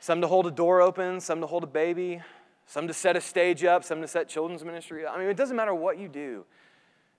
some 0.00 0.20
to 0.20 0.26
hold 0.26 0.46
a 0.46 0.50
door 0.50 0.80
open, 0.80 1.20
some 1.20 1.40
to 1.40 1.46
hold 1.46 1.64
a 1.64 1.68
baby, 1.68 2.20
some 2.66 2.86
to 2.86 2.94
set 2.94 3.16
a 3.16 3.20
stage 3.20 3.64
up, 3.64 3.84
some 3.84 4.00
to 4.00 4.08
set 4.08 4.28
children's 4.28 4.64
ministry. 4.64 5.06
I 5.06 5.18
mean, 5.18 5.28
it 5.28 5.36
doesn't 5.36 5.56
matter 5.56 5.74
what 5.74 5.98
you 5.98 6.08
do. 6.08 6.44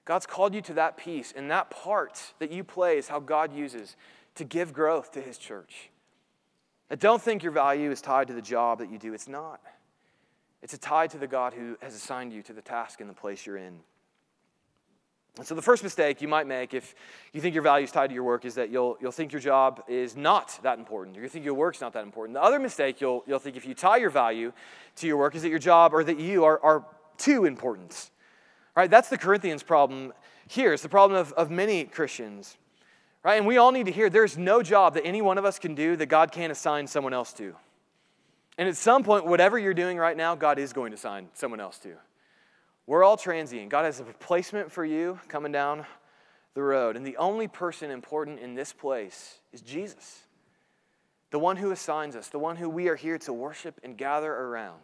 God's 0.05 0.25
called 0.25 0.55
you 0.55 0.61
to 0.61 0.73
that 0.73 0.97
piece, 0.97 1.33
and 1.35 1.51
that 1.51 1.69
part 1.69 2.33
that 2.39 2.51
you 2.51 2.63
play 2.63 2.97
is 2.97 3.07
how 3.07 3.19
God 3.19 3.53
uses 3.53 3.95
to 4.35 4.43
give 4.43 4.73
growth 4.73 5.11
to 5.11 5.21
his 5.21 5.37
church. 5.37 5.89
I 6.89 6.95
don't 6.95 7.21
think 7.21 7.43
your 7.43 7.51
value 7.51 7.91
is 7.91 8.01
tied 8.01 8.27
to 8.27 8.33
the 8.33 8.41
job 8.41 8.79
that 8.79 8.91
you 8.91 8.97
do. 8.97 9.13
It's 9.13 9.27
not. 9.27 9.61
It's 10.61 10.77
tied 10.77 11.11
to 11.11 11.17
the 11.17 11.27
God 11.27 11.53
who 11.53 11.77
has 11.81 11.93
assigned 11.93 12.33
you 12.33 12.41
to 12.43 12.53
the 12.53 12.61
task 12.61 13.01
and 13.01 13.09
the 13.09 13.13
place 13.13 13.45
you're 13.45 13.57
in. 13.57 13.79
And 15.37 15.47
so, 15.47 15.55
the 15.55 15.61
first 15.61 15.83
mistake 15.83 16.21
you 16.21 16.27
might 16.27 16.47
make 16.47 16.73
if 16.73 16.95
you 17.33 17.39
think 17.39 17.53
your 17.53 17.63
value 17.63 17.85
is 17.85 17.91
tied 17.91 18.07
to 18.07 18.13
your 18.13 18.23
work 18.23 18.43
is 18.45 18.55
that 18.55 18.69
you'll, 18.69 18.97
you'll 18.99 19.11
think 19.11 19.31
your 19.31 19.39
job 19.39 19.83
is 19.87 20.17
not 20.17 20.59
that 20.63 20.79
important, 20.79 21.17
or 21.17 21.21
you 21.21 21.29
think 21.29 21.45
your 21.45 21.53
work's 21.53 21.79
not 21.79 21.93
that 21.93 22.03
important. 22.03 22.33
The 22.33 22.43
other 22.43 22.59
mistake 22.59 22.99
you'll, 22.99 23.23
you'll 23.25 23.39
think 23.39 23.55
if 23.55 23.65
you 23.65 23.73
tie 23.73 23.97
your 23.97 24.09
value 24.09 24.51
to 24.97 25.07
your 25.07 25.17
work 25.17 25.35
is 25.35 25.43
that 25.43 25.49
your 25.49 25.59
job 25.59 25.93
or 25.93 26.03
that 26.03 26.19
you 26.19 26.43
are, 26.43 26.59
are 26.61 26.85
too 27.17 27.45
important. 27.45 28.11
Right? 28.75 28.89
That's 28.89 29.09
the 29.09 29.17
Corinthians 29.17 29.63
problem 29.63 30.13
here. 30.47 30.73
It's 30.73 30.83
the 30.83 30.89
problem 30.89 31.19
of, 31.19 31.31
of 31.33 31.49
many 31.49 31.85
Christians. 31.85 32.57
Right? 33.23 33.35
And 33.35 33.45
we 33.45 33.57
all 33.57 33.71
need 33.71 33.85
to 33.85 33.91
hear 33.91 34.09
there's 34.09 34.37
no 34.37 34.63
job 34.63 34.93
that 34.95 35.05
any 35.05 35.21
one 35.21 35.37
of 35.37 35.45
us 35.45 35.59
can 35.59 35.75
do 35.75 35.95
that 35.97 36.07
God 36.07 36.31
can't 36.31 36.51
assign 36.51 36.87
someone 36.87 37.13
else 37.13 37.33
to. 37.33 37.55
And 38.57 38.67
at 38.67 38.75
some 38.75 39.03
point, 39.03 39.25
whatever 39.25 39.57
you're 39.57 39.73
doing 39.73 39.97
right 39.97 40.17
now, 40.17 40.35
God 40.35 40.59
is 40.59 40.73
going 40.73 40.91
to 40.91 40.95
assign 40.95 41.29
someone 41.33 41.59
else 41.59 41.77
to. 41.79 41.93
We're 42.89 43.03
all 43.03 43.17
transient. 43.17 43.69
God 43.69 43.85
has 43.85 43.99
a 43.99 44.03
replacement 44.03 44.71
for 44.71 44.83
you 44.83 45.19
coming 45.27 45.51
down 45.51 45.85
the 46.55 46.63
road. 46.63 46.95
And 46.95 47.05
the 47.05 47.17
only 47.17 47.47
person 47.47 47.91
important 47.91 48.39
in 48.39 48.55
this 48.55 48.73
place 48.73 49.41
is 49.53 49.61
Jesus, 49.61 50.23
the 51.29 51.37
one 51.37 51.57
who 51.57 51.69
assigns 51.69 52.15
us, 52.15 52.29
the 52.29 52.39
one 52.39 52.55
who 52.55 52.67
we 52.67 52.87
are 52.87 52.95
here 52.95 53.19
to 53.19 53.31
worship 53.31 53.79
and 53.83 53.95
gather 53.95 54.33
around. 54.33 54.81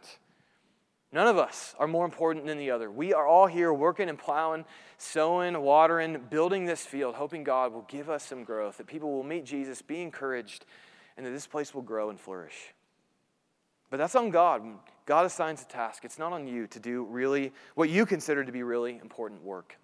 None 1.11 1.25
of 1.25 1.39
us 1.39 1.73
are 1.79 1.87
more 1.87 2.05
important 2.05 2.45
than 2.45 2.59
the 2.59 2.69
other. 2.69 2.91
We 2.91 3.11
are 3.11 3.25
all 3.25 3.47
here 3.47 3.73
working 3.73 4.07
and 4.07 4.19
plowing, 4.19 4.65
sowing, 4.99 5.59
watering, 5.59 6.25
building 6.29 6.65
this 6.65 6.85
field, 6.85 7.15
hoping 7.15 7.43
God 7.43 7.73
will 7.73 7.87
give 7.87 8.11
us 8.11 8.23
some 8.23 8.43
growth, 8.43 8.77
that 8.77 8.85
people 8.85 9.13
will 9.13 9.23
meet 9.23 9.45
Jesus, 9.45 9.81
be 9.81 10.03
encouraged, 10.03 10.67
and 11.17 11.25
that 11.25 11.31
this 11.31 11.47
place 11.47 11.73
will 11.73 11.81
grow 11.81 12.11
and 12.11 12.19
flourish. 12.19 12.75
But 13.89 13.97
that's 13.97 14.15
on 14.15 14.29
God. 14.29 14.63
God 15.05 15.25
assigns 15.25 15.61
a 15.61 15.65
task. 15.65 16.03
It's 16.03 16.17
not 16.17 16.33
on 16.33 16.47
you 16.47 16.67
to 16.67 16.79
do 16.79 17.05
really 17.05 17.53
what 17.75 17.89
you 17.89 18.05
consider 18.05 18.43
to 18.43 18.51
be 18.51 18.63
really 18.63 18.97
important 18.97 19.43
work. 19.43 19.77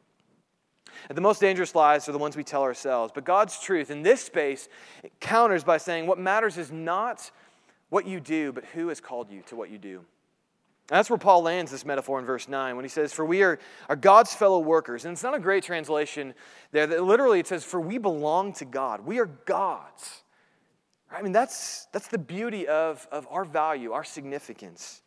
And 1.09 1.17
the 1.17 1.21
most 1.21 1.39
dangerous 1.39 1.75
lies 1.75 2.07
are 2.09 2.11
the 2.11 2.17
ones 2.17 2.35
we 2.35 2.43
tell 2.43 2.63
ourselves. 2.63 3.11
But 3.13 3.23
God's 3.23 3.59
truth 3.59 3.91
in 3.91 4.01
this 4.01 4.21
space 4.21 4.67
counters 5.19 5.63
by 5.63 5.77
saying 5.77 6.07
what 6.07 6.19
matters 6.19 6.57
is 6.57 6.71
not 6.71 7.31
what 7.89 8.07
you 8.07 8.19
do, 8.19 8.51
but 8.51 8.65
who 8.65 8.87
has 8.87 8.99
called 8.99 9.29
you 9.29 9.41
to 9.47 9.55
what 9.55 9.69
you 9.69 9.77
do. 9.77 10.03
that's 10.87 11.09
where 11.09 11.19
Paul 11.19 11.43
lands 11.43 11.71
this 11.71 11.85
metaphor 11.85 12.19
in 12.19 12.25
verse 12.25 12.47
9 12.47 12.75
when 12.75 12.83
he 12.85 12.89
says, 12.89 13.13
For 13.13 13.25
we 13.25 13.43
are, 13.43 13.59
are 13.87 13.95
God's 13.95 14.33
fellow 14.33 14.59
workers. 14.59 15.05
And 15.05 15.13
it's 15.13 15.23
not 15.23 15.35
a 15.35 15.39
great 15.39 15.63
translation 15.63 16.33
there. 16.71 16.87
That 16.87 17.03
literally, 17.03 17.39
it 17.39 17.47
says, 17.47 17.63
For 17.63 17.79
we 17.79 17.97
belong 17.97 18.53
to 18.53 18.65
God. 18.65 19.05
We 19.05 19.19
are 19.19 19.27
God's. 19.27 20.20
I 21.11 21.21
mean, 21.21 21.31
that's, 21.31 21.87
that's 21.91 22.07
the 22.07 22.17
beauty 22.17 22.67
of, 22.67 23.07
of 23.11 23.27
our 23.29 23.43
value, 23.43 23.91
our 23.91 24.03
significance. 24.03 25.01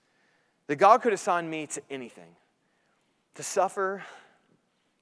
That 0.67 0.77
God 0.77 1.03
could 1.03 1.13
assign 1.13 1.49
me 1.49 1.67
to 1.69 1.83
anything 1.91 2.37
to 3.35 3.43
suffer, 3.43 4.05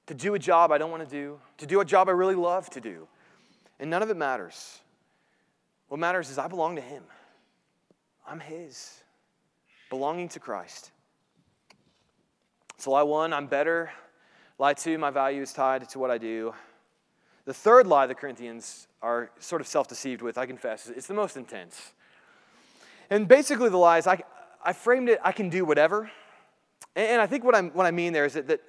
to 0.07 0.13
do 0.13 0.33
a 0.33 0.39
job 0.39 0.71
I 0.71 0.77
don't 0.77 0.89
want 0.89 1.07
to 1.07 1.09
do, 1.09 1.39
to 1.57 1.65
do 1.65 1.81
a 1.81 1.85
job 1.85 2.09
I 2.09 2.11
really 2.11 2.35
love 2.35 2.69
to 2.71 2.81
do. 2.81 3.07
And 3.79 3.89
none 3.89 4.01
of 4.01 4.09
it 4.09 4.17
matters. 4.17 4.79
What 5.87 5.99
matters 5.99 6.29
is 6.29 6.37
I 6.37 6.47
belong 6.47 6.75
to 6.75 6.81
Him, 6.81 7.03
I'm 8.27 8.39
His 8.39 9.03
belonging 9.89 10.29
to 10.29 10.39
Christ. 10.39 10.91
So, 12.77 12.91
lie 12.91 13.03
one, 13.03 13.31
I'm 13.31 13.47
better. 13.47 13.91
Lie 14.57 14.73
two, 14.73 14.97
my 14.97 15.09
value 15.09 15.41
is 15.41 15.53
tied 15.53 15.87
to 15.89 15.99
what 15.99 16.09
I 16.11 16.17
do. 16.17 16.53
The 17.45 17.53
third 17.53 17.87
lie 17.87 18.07
the 18.07 18.15
Corinthians 18.15 18.87
are 19.03 19.29
sort 19.39 19.61
of 19.61 19.67
self 19.67 19.87
deceived 19.87 20.21
with, 20.21 20.37
I 20.37 20.45
confess, 20.47 20.89
it's 20.89 21.07
the 21.07 21.13
most 21.13 21.37
intense. 21.37 21.91
And 23.09 23.27
basically, 23.27 23.69
the 23.69 23.77
lie 23.77 23.99
is 23.99 24.07
I, 24.07 24.23
I 24.63 24.73
framed 24.73 25.09
it, 25.09 25.19
I 25.23 25.33
can 25.33 25.49
do 25.49 25.65
whatever. 25.65 26.09
And 26.95 27.21
I 27.21 27.27
think 27.27 27.43
what, 27.43 27.53
I'm, 27.53 27.69
what 27.71 27.85
I 27.85 27.91
mean 27.91 28.13
there 28.13 28.25
is 28.25 28.33
that, 28.33 28.47
that 28.47 28.61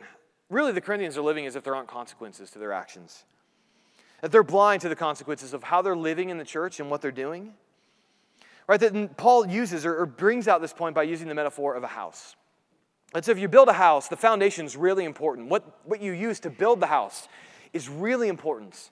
really 0.51 0.73
the 0.73 0.81
Corinthians 0.81 1.16
are 1.16 1.23
living 1.23 1.47
as 1.47 1.57
if 1.57 1.62
there 1.62 1.75
aren't 1.75 1.88
consequences 1.88 2.51
to 2.51 2.59
their 2.59 2.73
actions. 2.73 3.25
That 4.23 4.33
they're 4.33 4.42
blind 4.42 4.83
to 4.83 4.88
the 4.88 4.97
consequences 4.97 5.55
of 5.55 5.62
how 5.62 5.83
they're 5.83 5.97
living 5.97 6.31
in 6.31 6.38
the 6.38 6.44
church 6.44 6.81
and 6.81 6.90
what 6.90 7.01
they're 7.01 7.12
doing. 7.12 7.55
Right, 8.66 8.81
that 8.81 9.16
Paul 9.18 9.47
uses 9.47 9.85
or, 9.85 10.01
or 10.01 10.07
brings 10.07 10.49
out 10.49 10.62
this 10.62 10.73
point 10.73 10.94
by 10.94 11.03
using 11.03 11.29
the 11.29 11.35
metaphor 11.35 11.75
of 11.75 11.85
a 11.85 11.88
house. 11.88 12.35
And 13.14 13.23
so 13.25 13.31
if 13.31 13.38
you 13.38 13.47
build 13.47 13.68
a 13.68 13.75
house, 13.75 14.09
the 14.09 14.16
foundation 14.16 14.64
is 14.64 14.75
really 14.75 15.05
important. 15.05 15.49
What, 15.49 15.81
what 15.85 16.01
you 16.01 16.12
use 16.12 16.40
to 16.40 16.51
build 16.51 16.81
the 16.81 16.87
house 16.87 17.29
is 17.75 17.88
really 17.88 18.29
important. 18.29 18.90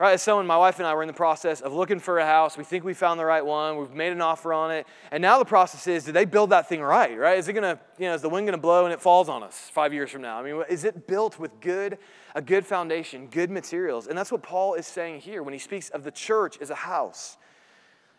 Right, 0.00 0.14
as 0.14 0.22
someone, 0.22 0.46
my 0.46 0.56
wife 0.56 0.78
and 0.78 0.88
I 0.88 0.94
were 0.94 1.02
in 1.02 1.08
the 1.08 1.12
process 1.12 1.60
of 1.60 1.74
looking 1.74 2.00
for 2.00 2.18
a 2.18 2.24
house. 2.24 2.56
We 2.56 2.64
think 2.64 2.84
we 2.84 2.94
found 2.94 3.20
the 3.20 3.24
right 3.26 3.44
one. 3.44 3.76
We've 3.76 3.92
made 3.92 4.12
an 4.12 4.22
offer 4.22 4.54
on 4.54 4.70
it. 4.70 4.86
And 5.10 5.20
now 5.20 5.38
the 5.38 5.44
process 5.44 5.86
is, 5.86 6.04
did 6.04 6.14
they 6.14 6.24
build 6.24 6.48
that 6.50 6.70
thing 6.70 6.80
right? 6.80 7.18
Right? 7.18 7.36
Is 7.36 7.48
it 7.48 7.52
gonna, 7.52 7.78
you 7.98 8.06
know, 8.06 8.14
is 8.14 8.22
the 8.22 8.30
wind 8.30 8.46
gonna 8.46 8.56
blow 8.56 8.86
and 8.86 8.94
it 8.94 9.00
falls 9.02 9.28
on 9.28 9.42
us 9.42 9.68
five 9.70 9.92
years 9.92 10.10
from 10.10 10.22
now? 10.22 10.38
I 10.38 10.42
mean, 10.42 10.64
is 10.70 10.84
it 10.84 11.06
built 11.06 11.38
with 11.38 11.60
good, 11.60 11.98
a 12.34 12.40
good 12.40 12.64
foundation, 12.64 13.26
good 13.26 13.50
materials? 13.50 14.06
And 14.06 14.16
that's 14.16 14.32
what 14.32 14.42
Paul 14.42 14.72
is 14.72 14.86
saying 14.86 15.20
here 15.20 15.42
when 15.42 15.52
he 15.52 15.58
speaks 15.58 15.90
of 15.90 16.02
the 16.02 16.10
church 16.10 16.56
as 16.62 16.70
a 16.70 16.76
house. 16.76 17.36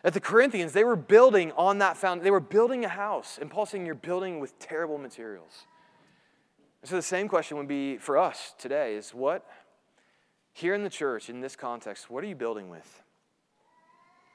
At 0.03 0.13
the 0.13 0.19
Corinthians, 0.19 0.73
they 0.73 0.83
were 0.83 0.95
building 0.95 1.51
on 1.53 1.79
that 1.79 1.97
foundation. 1.97 2.23
They 2.23 2.29
were 2.29 2.39
building 2.39 2.85
a 2.85 2.89
house. 2.89 3.39
And 3.41 3.49
Paul's 3.49 3.71
saying 3.71 3.87
you're 3.87 3.95
building 3.95 4.39
with 4.39 4.59
terrible 4.59 4.99
materials. 4.99 5.65
So 6.83 6.95
the 6.95 7.01
same 7.01 7.27
question 7.27 7.57
would 7.57 7.67
be 7.67 7.97
for 7.97 8.19
us 8.19 8.53
today 8.59 8.95
is 8.95 9.15
what, 9.15 9.47
here 10.53 10.73
in 10.73 10.83
the 10.83 10.89
church, 10.89 11.29
in 11.29 11.41
this 11.41 11.55
context, 11.55 12.09
what 12.09 12.23
are 12.23 12.27
you 12.27 12.35
building 12.35 12.69
with? 12.69 13.03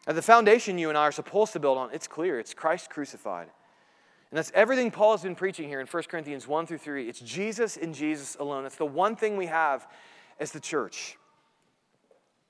At 0.07 0.14
the 0.14 0.22
foundation 0.22 0.79
you 0.79 0.88
and 0.88 0.96
I 0.96 1.02
are 1.02 1.12
supposed 1.12 1.52
to 1.55 1.61
build 1.61 1.79
on, 1.79 1.90
it's 1.92 2.07
clear. 2.07 2.38
It's 2.38 2.55
Christ 2.55 2.90
crucified. 2.90 3.48
And 4.31 4.38
that's 4.38 4.52
everything 4.55 4.90
Paul 4.90 5.12
has 5.12 5.22
been 5.22 5.35
preaching 5.35 5.68
here 5.68 5.81
in 5.81 5.87
1 5.87 6.02
Corinthians 6.05 6.48
1 6.48 6.66
through 6.66 6.79
3. 6.79 7.09
It's 7.09 7.20
Jesus 7.20 7.76
and 7.76 7.94
Jesus 7.94 8.37
alone. 8.38 8.62
That's 8.62 8.76
the 8.76 8.87
one 8.87 9.16
thing 9.16 9.37
we 9.37 9.46
have 9.46 9.87
as 10.40 10.52
the 10.52 10.61
church. 10.61 11.16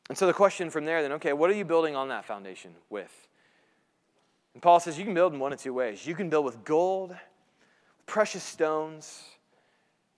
And 0.09 0.17
so 0.17 0.27
the 0.27 0.33
question 0.33 0.71
from 0.71 0.85
there 0.85 1.03
then, 1.03 1.13
okay, 1.13 1.33
what 1.33 1.51
are 1.51 1.55
you 1.55 1.65
building 1.65 1.97
on 1.97 2.09
that 2.09 2.25
foundation 2.25 2.75
with? 2.91 3.29
And 4.55 4.63
Paul 4.63 4.81
says 4.81 4.99
you 4.99 5.05
can 5.05 5.15
build 5.15 5.35
in 5.35 5.39
one 5.39 5.53
of 5.53 5.61
two 5.61 5.75
ways. 5.75 6.07
You 6.07 6.15
can 6.15 6.31
build 6.31 6.45
with 6.45 6.65
gold, 6.65 7.15
precious 8.07 8.43
stones, 8.43 9.23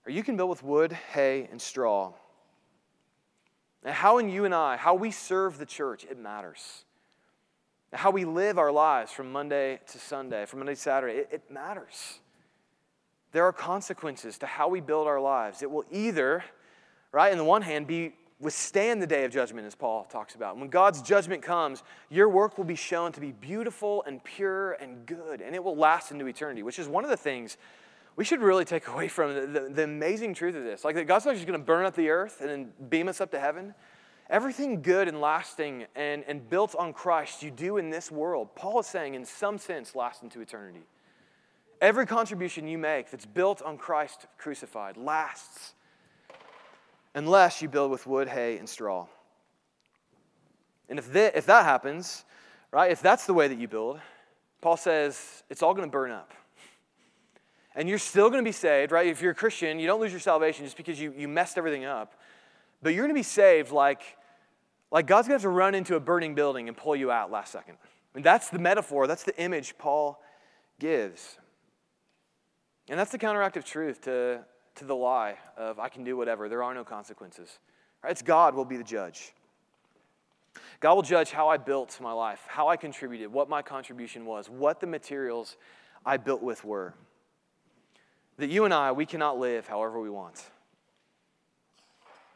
or 0.05 0.11
you 0.11 0.23
can 0.23 0.37
build 0.37 0.49
with 0.49 0.63
wood, 0.63 0.93
hay, 0.93 1.47
and 1.51 1.61
straw. 1.61 2.13
How 3.85 4.17
in 4.17 4.29
you 4.29 4.45
and 4.45 4.53
I, 4.53 4.77
how 4.77 4.95
we 4.95 5.11
serve 5.11 5.57
the 5.57 5.65
church, 5.65 6.05
it 6.09 6.19
matters. 6.19 6.83
How 7.93 8.11
we 8.11 8.25
live 8.25 8.57
our 8.57 8.71
lives 8.71 9.11
from 9.11 9.31
Monday 9.31 9.79
to 9.91 9.99
Sunday, 9.99 10.45
from 10.45 10.59
Monday 10.59 10.75
to 10.75 10.79
Saturday, 10.79 11.19
it, 11.19 11.29
it 11.31 11.51
matters. 11.51 12.19
There 13.31 13.45
are 13.45 13.53
consequences 13.53 14.37
to 14.39 14.45
how 14.45 14.67
we 14.67 14.81
build 14.81 15.07
our 15.07 15.19
lives. 15.19 15.61
It 15.61 15.71
will 15.71 15.85
either, 15.91 16.43
right, 17.11 17.31
in 17.31 17.37
the 17.37 17.43
one 17.43 17.61
hand, 17.61 17.87
be 17.87 18.13
withstand 18.39 19.01
the 19.01 19.07
day 19.07 19.25
of 19.25 19.31
judgment, 19.31 19.67
as 19.67 19.75
Paul 19.75 20.05
talks 20.05 20.35
about. 20.35 20.57
When 20.57 20.69
God's 20.69 21.01
judgment 21.01 21.43
comes, 21.43 21.83
your 22.09 22.29
work 22.29 22.57
will 22.57 22.65
be 22.65 22.75
shown 22.75 23.11
to 23.11 23.19
be 23.19 23.31
beautiful 23.31 24.03
and 24.07 24.23
pure 24.23 24.73
and 24.73 25.05
good, 25.05 25.41
and 25.41 25.53
it 25.53 25.63
will 25.63 25.75
last 25.75 26.11
into 26.11 26.25
eternity, 26.25 26.63
which 26.63 26.79
is 26.79 26.87
one 26.87 27.03
of 27.03 27.09
the 27.09 27.17
things 27.17 27.57
we 28.19 28.25
should 28.25 28.41
really 28.41 28.65
take 28.65 28.85
away 28.89 29.07
from 29.07 29.33
the, 29.33 29.47
the, 29.47 29.69
the 29.69 29.83
amazing 29.85 30.33
truth 30.33 30.53
of 30.53 30.65
this. 30.65 30.83
Like 30.83 30.93
that 30.95 31.07
God's 31.07 31.25
not 31.25 31.35
just 31.35 31.47
going 31.47 31.57
to 31.57 31.65
burn 31.65 31.85
up 31.85 31.95
the 31.95 32.09
earth 32.09 32.41
and 32.41 32.49
then 32.49 32.71
beam 32.89 33.07
us 33.07 33.21
up 33.21 33.31
to 33.31 33.39
heaven. 33.39 33.73
Everything 34.29 34.81
good 34.81 35.07
and 35.07 35.21
lasting 35.21 35.85
and, 35.95 36.25
and 36.27 36.49
built 36.49 36.75
on 36.75 36.91
Christ 36.91 37.43
you 37.43 37.49
do 37.49 37.77
in 37.77 37.89
this 37.89 38.11
world, 38.11 38.53
Paul 38.57 38.81
is 38.81 38.87
saying, 38.87 39.13
in 39.13 39.23
some 39.23 39.57
sense, 39.57 39.95
lasts 39.95 40.21
into 40.21 40.41
eternity. 40.41 40.81
Every 41.79 42.05
contribution 42.05 42.67
you 42.67 42.77
make 42.77 43.09
that's 43.09 43.25
built 43.25 43.61
on 43.61 43.77
Christ 43.77 44.27
crucified 44.37 44.97
lasts 44.97 45.73
unless 47.15 47.61
you 47.61 47.69
build 47.69 47.89
with 47.89 48.05
wood, 48.05 48.27
hay, 48.27 48.57
and 48.57 48.67
straw. 48.67 49.07
And 50.89 50.99
if, 50.99 51.15
if 51.15 51.45
that 51.45 51.63
happens, 51.63 52.25
right, 52.73 52.91
if 52.91 53.01
that's 53.01 53.25
the 53.25 53.33
way 53.33 53.47
that 53.47 53.57
you 53.57 53.69
build, 53.69 54.01
Paul 54.59 54.75
says 54.75 55.41
it's 55.49 55.63
all 55.63 55.73
going 55.73 55.87
to 55.87 55.91
burn 55.91 56.11
up. 56.11 56.33
And 57.79 57.87
you're 57.87 57.97
still 57.97 58.29
going 58.29 58.43
to 58.43 58.47
be 58.47 58.51
saved, 58.51 58.91
right? 58.91 59.07
If 59.07 59.21
you're 59.21 59.31
a 59.31 59.35
Christian, 59.35 59.79
you 59.79 59.87
don't 59.87 60.01
lose 60.01 60.11
your 60.11 60.19
salvation 60.19 60.65
just 60.65 60.75
because 60.75 60.99
you, 60.99 61.13
you 61.17 61.29
messed 61.29 61.57
everything 61.57 61.85
up. 61.85 62.13
But 62.83 62.93
you're 62.93 63.05
going 63.05 63.15
to 63.15 63.17
be 63.17 63.23
saved 63.23 63.71
like, 63.71 64.01
like 64.91 65.07
God's 65.07 65.29
going 65.29 65.39
to 65.39 65.43
have 65.45 65.49
to 65.49 65.55
run 65.55 65.73
into 65.73 65.95
a 65.95 65.99
burning 66.01 66.35
building 66.35 66.67
and 66.67 66.75
pull 66.75 66.93
you 66.93 67.09
out 67.09 67.31
last 67.31 67.53
second. 67.53 67.77
And 68.15 68.21
that's 68.21 68.49
the 68.49 68.59
metaphor, 68.59 69.07
that's 69.07 69.23
the 69.23 69.33
image 69.41 69.77
Paul 69.77 70.21
gives. 70.77 71.37
And 72.89 72.99
that's 72.99 73.13
the 73.13 73.17
counteractive 73.17 73.63
truth 73.63 74.01
to, 74.01 74.41
to 74.75 74.83
the 74.83 74.95
lie 74.95 75.37
of 75.55 75.79
I 75.79 75.87
can 75.87 76.03
do 76.03 76.17
whatever, 76.17 76.49
there 76.49 76.61
are 76.61 76.73
no 76.73 76.83
consequences. 76.83 77.59
Right? 78.03 78.11
It's 78.11 78.21
God 78.21 78.55
will 78.55 78.65
be 78.65 78.75
the 78.75 78.83
judge. 78.83 79.31
God 80.81 80.95
will 80.95 81.01
judge 81.01 81.31
how 81.31 81.47
I 81.47 81.55
built 81.55 81.97
my 82.01 82.11
life, 82.11 82.43
how 82.49 82.67
I 82.67 82.75
contributed, 82.75 83.31
what 83.31 83.47
my 83.47 83.61
contribution 83.61 84.25
was, 84.25 84.49
what 84.49 84.81
the 84.81 84.87
materials 84.87 85.55
I 86.05 86.17
built 86.17 86.43
with 86.43 86.65
were. 86.65 86.93
That 88.39 88.49
you 88.49 88.63
and 88.63 88.73
I, 88.73 88.93
we 88.93 89.05
cannot 89.05 89.37
live 89.37 89.67
however 89.67 89.99
we 89.99 90.09
want. 90.09 90.41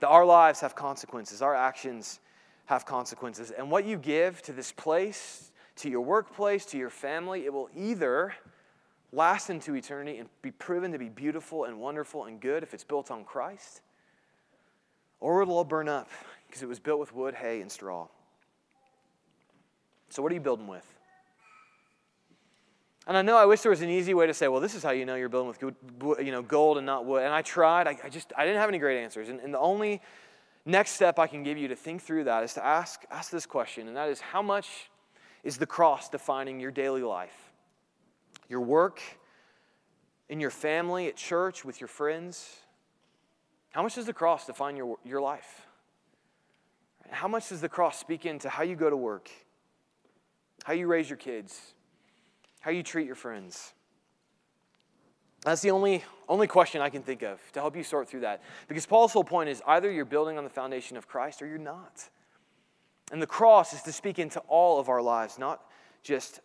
That 0.02 0.10
our 0.10 0.26
lives 0.26 0.60
have 0.60 0.76
consequences, 0.76 1.42
our 1.42 1.56
actions 1.56 2.20
have 2.66 2.86
consequences. 2.86 3.52
And 3.52 3.72
what 3.72 3.86
you 3.86 3.98
give 3.98 4.42
to 4.44 4.52
this 4.52 4.74
place, 4.74 5.52
to 5.78 5.90
your 5.90 6.02
workplace, 6.02 6.66
to 6.68 6.78
your 6.78 6.90
family, 6.90 7.46
it 7.46 7.54
will 7.54 7.70
either 7.74 8.34
last 9.14 9.50
into 9.50 9.76
eternity 9.76 10.18
and 10.18 10.28
be 10.42 10.52
proven 10.52 10.92
to 10.92 10.98
be 10.98 11.08
beautiful 11.08 11.64
and 11.64 11.80
wonderful 11.80 12.26
and 12.26 12.42
good 12.42 12.64
if 12.64 12.74
it's 12.74 12.84
built 12.84 13.10
on 13.10 13.24
Christ, 13.24 13.82
or 15.22 15.42
it'll 15.42 15.56
all 15.56 15.64
burn 15.64 15.88
up 15.88 16.10
because 16.48 16.62
it 16.62 16.68
was 16.68 16.80
built 16.80 17.00
with 17.00 17.16
wood, 17.16 17.34
hay, 17.34 17.62
and 17.62 17.72
straw. 17.72 18.08
So, 20.10 20.22
what 20.22 20.34
are 20.34 20.36
you 20.36 20.42
building 20.42 20.68
with? 20.68 20.93
And 23.06 23.18
I 23.18 23.22
know 23.22 23.38
I 23.38 23.46
wish 23.46 23.62
there 23.62 23.70
was 23.70 23.82
an 23.82 23.90
easy 23.90 24.14
way 24.14 24.28
to 24.28 24.34
say, 24.34 24.48
well, 24.48 24.62
this 24.62 24.76
is 24.76 24.84
how 24.84 24.92
you 24.92 25.06
know 25.06 25.16
you're 25.16 25.30
building 25.30 25.50
with 25.50 26.22
you 26.26 26.32
know, 26.32 26.42
gold 26.42 26.78
and 26.78 26.86
not 26.86 27.06
wood. 27.06 27.24
And 27.24 27.34
I 27.34 27.42
tried. 27.42 27.88
I, 27.88 27.98
I 28.04 28.10
just 28.10 28.32
I 28.38 28.46
didn't 28.46 28.60
have 28.60 28.70
any 28.70 28.80
great 28.80 29.02
answers. 29.02 29.30
And, 29.30 29.40
and 29.42 29.54
the 29.54 29.60
only 29.60 30.02
next 30.66 30.92
step 30.92 31.20
I 31.20 31.28
can 31.28 31.44
give 31.44 31.58
you 31.58 31.68
to 31.68 31.76
think 31.76 32.02
through 32.02 32.26
that 32.26 32.44
is 32.44 32.54
to 32.54 32.66
ask, 32.66 33.04
ask 33.12 33.30
this 33.30 33.46
question, 33.46 33.88
and 33.88 33.98
that 33.98 34.10
is 34.10 34.22
how 34.22 34.42
much 34.42 34.90
is 35.44 35.58
the 35.58 35.66
cross 35.66 36.08
defining 36.08 36.60
your 36.60 36.72
daily 36.72 37.04
life? 37.04 37.44
your 38.54 38.62
work, 38.62 39.02
in 40.30 40.40
your 40.40 40.50
family, 40.50 41.08
at 41.08 41.16
church, 41.16 41.66
with 41.66 41.82
your 41.82 41.88
friends? 41.88 42.56
How 43.72 43.82
much 43.82 43.96
does 43.96 44.06
the 44.06 44.14
cross 44.14 44.46
define 44.46 44.76
your, 44.76 44.98
your 45.04 45.22
life? 45.22 45.66
How 47.10 47.28
much 47.28 47.50
does 47.50 47.62
the 47.62 47.70
cross 47.70 48.00
speak 48.00 48.26
into 48.26 48.50
how 48.50 48.64
you 48.64 48.76
go 48.76 48.90
to 48.90 48.96
work, 48.96 49.30
how 50.64 50.74
you 50.74 50.88
raise 50.88 51.10
your 51.10 51.18
kids, 51.18 51.74
how 52.64 52.72
you 52.72 52.82
treat 52.82 53.06
your 53.06 53.16
friends? 53.16 53.74
That's 55.44 55.62
the 55.62 55.72
only, 55.72 56.02
only 56.30 56.48
question 56.48 56.80
I 56.80 56.90
can 56.90 57.04
think 57.04 57.22
of 57.22 57.42
to 57.52 57.60
help 57.60 57.76
you 57.76 57.84
sort 57.84 58.08
through 58.08 58.22
that. 58.22 58.42
Because 58.70 58.86
Paul's 58.86 59.12
whole 59.12 59.26
point 59.26 59.50
is 59.50 59.62
either 59.68 59.92
you're 59.92 60.06
building 60.06 60.38
on 60.38 60.46
the 60.46 60.50
foundation 60.50 60.96
of 60.96 61.06
Christ 61.06 61.42
or 61.42 61.48
you're 61.48 61.58
not. 61.58 62.08
And 63.12 63.22
the 63.22 63.28
cross 63.28 63.74
is 63.74 63.82
to 63.82 63.92
speak 63.92 64.18
into 64.18 64.40
all 64.48 64.80
of 64.80 64.88
our 64.88 65.02
lives, 65.02 65.38
not 65.38 65.60
just 66.04 66.40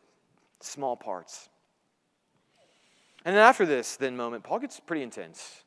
small 0.59 0.97
parts. 0.97 1.49
And 3.25 3.37
then 3.37 3.43
after 3.45 3.65
this 3.65 3.95
then 3.95 4.17
moment, 4.17 4.43
Paul 4.43 4.59
gets 4.59 4.81
pretty 4.81 5.05
intense. 5.05 5.63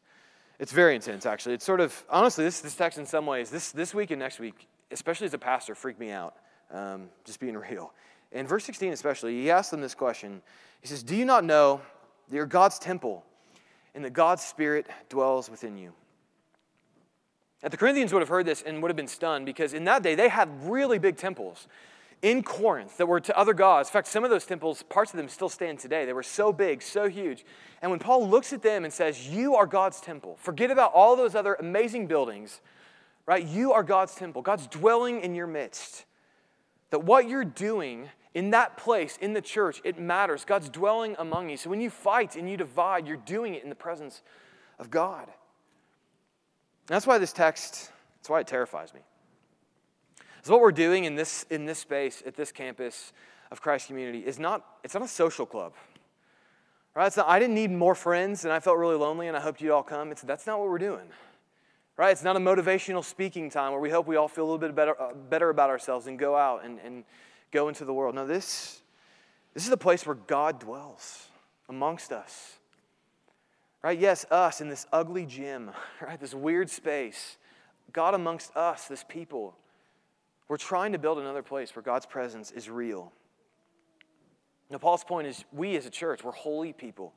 It's 0.60 0.74
very 0.74 0.96
intense, 0.96 1.26
actually. 1.26 1.56
It's 1.56 1.66
sort 1.66 1.80
of, 1.80 2.04
honestly, 2.10 2.44
this, 2.44 2.60
this 2.60 2.76
text 2.76 2.98
in 2.98 3.06
some 3.06 3.26
ways, 3.26 3.50
this, 3.50 3.72
this 3.72 3.94
week 3.94 4.12
and 4.12 4.20
next 4.20 4.38
week, 4.38 4.68
especially 4.92 5.28
as 5.28 5.34
a 5.34 5.38
pastor, 5.38 5.76
freaked 5.76 6.00
me 6.00 6.12
out, 6.12 6.36
um, 6.72 7.08
just 7.24 7.40
being 7.40 7.56
real. 7.72 7.94
In 8.32 8.48
verse 8.48 8.63
16 8.65 8.94
especially, 8.94 9.41
he 9.41 9.52
asks 9.52 9.72
them 9.72 9.82
this 9.82 9.96
question. 9.96 10.41
He 10.82 10.88
says, 10.88 11.04
Do 11.04 11.15
you 11.15 11.26
not 11.26 11.44
know 11.44 11.82
that 12.30 12.36
you're 12.36 12.46
God's 12.46 12.80
temple 12.80 13.24
and 13.94 14.04
that 14.06 14.13
God's 14.13 14.44
Spirit 14.44 14.88
dwells 15.10 15.50
within 15.50 15.78
you. 15.78 15.94
Now, 17.62 17.70
the 17.70 17.78
Corinthians 17.78 18.12
would 18.13 18.22
have 18.22 18.30
heard 18.30 18.46
this 18.46 18.63
and 18.63 18.82
would 18.82 18.89
have 18.89 18.96
been 18.96 19.08
stunned 19.08 19.46
because 19.46 19.74
in 19.74 19.84
that 19.84 20.02
day 20.02 20.15
they 20.15 20.30
had 20.30 20.50
really 20.63 20.98
big 20.98 21.17
temples 21.17 21.67
in 22.22 22.41
Corinth 22.41 22.98
that 22.98 23.06
were 23.06 23.20
to 23.20 23.38
other 23.38 23.54
gods. 23.54 23.89
In 23.89 23.94
fact, 23.94 24.08
some 24.08 24.24
of 24.24 24.30
those 24.30 24.46
temples, 24.46 24.84
parts 24.84 25.12
of 25.12 25.17
them 25.17 25.28
still 25.28 25.50
stand 25.50 25.80
today. 25.80 26.06
They 26.06 26.13
were 26.13 26.24
so 26.24 26.52
big, 26.54 26.82
so 26.82 27.08
huge. 27.08 27.46
And 27.82 27.91
when 27.91 28.00
Paul 28.00 28.28
looks 28.28 28.54
at 28.54 28.62
them 28.62 28.84
and 28.84 28.94
says, 28.94 29.28
You 29.28 29.56
are 29.56 29.67
God's 29.67 30.00
temple, 30.00 30.38
forget 30.39 30.72
about 30.72 30.94
all 30.94 31.15
those 31.15 31.36
other 31.36 31.56
amazing 31.56 32.08
buildings, 32.08 32.62
right? 33.26 33.46
You 33.46 33.74
are 33.74 33.84
God's 33.84 34.15
temple. 34.15 34.41
God's 34.41 34.67
dwelling 34.67 35.22
in 35.22 35.36
your 35.36 35.48
midst. 35.48 36.06
That 36.89 37.04
what 37.04 37.28
you're 37.28 37.46
doing 37.46 38.10
in 38.34 38.52
that 38.52 38.78
place, 38.78 39.17
in 39.20 39.34
the 39.34 39.41
church, 39.41 39.82
it 39.84 40.00
matters. 40.00 40.46
God's 40.46 40.70
dwelling 40.70 41.15
among 41.20 41.50
you. 41.50 41.58
So 41.58 41.70
when 41.70 41.82
you 41.82 41.89
fight 41.89 42.36
and 42.36 42.50
you 42.50 42.56
divide, 42.56 43.08
you're 43.08 43.17
doing 43.17 43.56
it 43.56 43.63
in 43.63 43.70
the 43.70 43.76
presence 43.76 44.22
of 44.80 44.89
God. 44.89 45.24
And 45.24 46.96
that's 46.96 47.06
why 47.06 47.17
this 47.17 47.34
text, 47.34 47.91
that's 48.20 48.30
why 48.30 48.39
it 48.39 48.48
terrifies 48.48 48.94
me. 48.94 49.02
So 50.44 50.54
what 50.54 50.62
we're 50.62 50.72
doing 50.72 51.04
in 51.04 51.15
this, 51.15 51.46
in 51.50 51.65
this 51.65 51.80
space, 51.80 52.24
at 52.26 52.36
this 52.36 52.52
campus 52.52 53.13
of 53.52 53.62
Christ 53.62 53.88
Community, 53.88 54.20
is 54.20 54.39
not, 54.39 54.65
it's 54.84 54.94
not 54.94 55.04
a 55.04 55.08
social 55.08 55.46
club. 55.46 55.74
Right? 56.96 57.15
Not, 57.15 57.28
I 57.28 57.38
didn't 57.38 57.56
need 57.56 57.72
more 57.72 57.96
friends 57.96 58.44
and 58.44 58.52
I 58.52 58.60
felt 58.60 58.78
really 58.78 58.96
lonely 58.96 59.28
and 59.28 59.38
I 59.38 59.41
hoped 59.41 59.62
you'd 59.62 59.72
all 59.72 59.84
come. 59.84 60.12
It's, 60.12 60.22
that's 60.22 60.48
not 60.48 60.60
what 60.60 60.70
we're 60.70 60.78
doing. 60.78 61.08
Right? 61.98 62.12
It's 62.12 62.24
not 62.24 62.36
a 62.38 62.39
motivational 62.39 63.04
speaking 63.04 63.50
time 63.50 63.72
where 63.72 63.82
we 63.82 63.89
hope 63.89 64.08
we 64.08 64.15
all 64.15 64.28
feel 64.28 64.46
a 64.46 64.48
little 64.48 64.58
bit 64.58 64.74
better, 64.74 65.00
uh, 65.00 65.13
better 65.13 65.50
about 65.50 65.70
ourselves 65.70 66.08
and 66.08 66.17
go 66.17 66.36
out 66.36 66.65
and, 66.65 66.80
and 66.80 67.04
go 67.52 67.68
into 67.68 67.86
the 67.86 67.94
world. 67.94 68.16
No, 68.16 68.26
this, 68.26 68.82
this 69.54 69.64
is 69.64 69.70
the 69.70 69.78
place 69.78 70.06
where 70.06 70.16
God 70.16 70.60
dwells 70.60 71.28
amongst 71.70 72.12
us. 72.12 72.58
Right? 73.84 73.98
Yes, 73.98 74.26
us 74.30 74.62
in 74.62 74.70
this 74.70 74.86
ugly 74.92 75.26
gym, 75.26 75.72
right? 76.02 76.20
This 76.20 76.34
weird 76.34 76.70
space. 76.70 77.38
God 77.94 78.14
amongst 78.14 78.56
us, 78.56 78.88
this 78.88 79.04
people. 79.08 79.56
We're 80.48 80.58
trying 80.58 80.92
to 80.92 80.98
build 80.98 81.18
another 81.18 81.42
place 81.42 81.76
where 81.76 81.84
God's 81.84 82.06
presence 82.06 82.52
is 82.52 82.70
real. 82.70 83.12
Now, 84.70 84.78
Paul's 84.78 85.04
point 85.04 85.28
is 85.28 85.44
we 85.52 85.76
as 85.76 85.86
a 85.86 85.90
church, 85.90 86.24
we're 86.24 86.32
holy 86.32 86.74
people. 86.74 87.14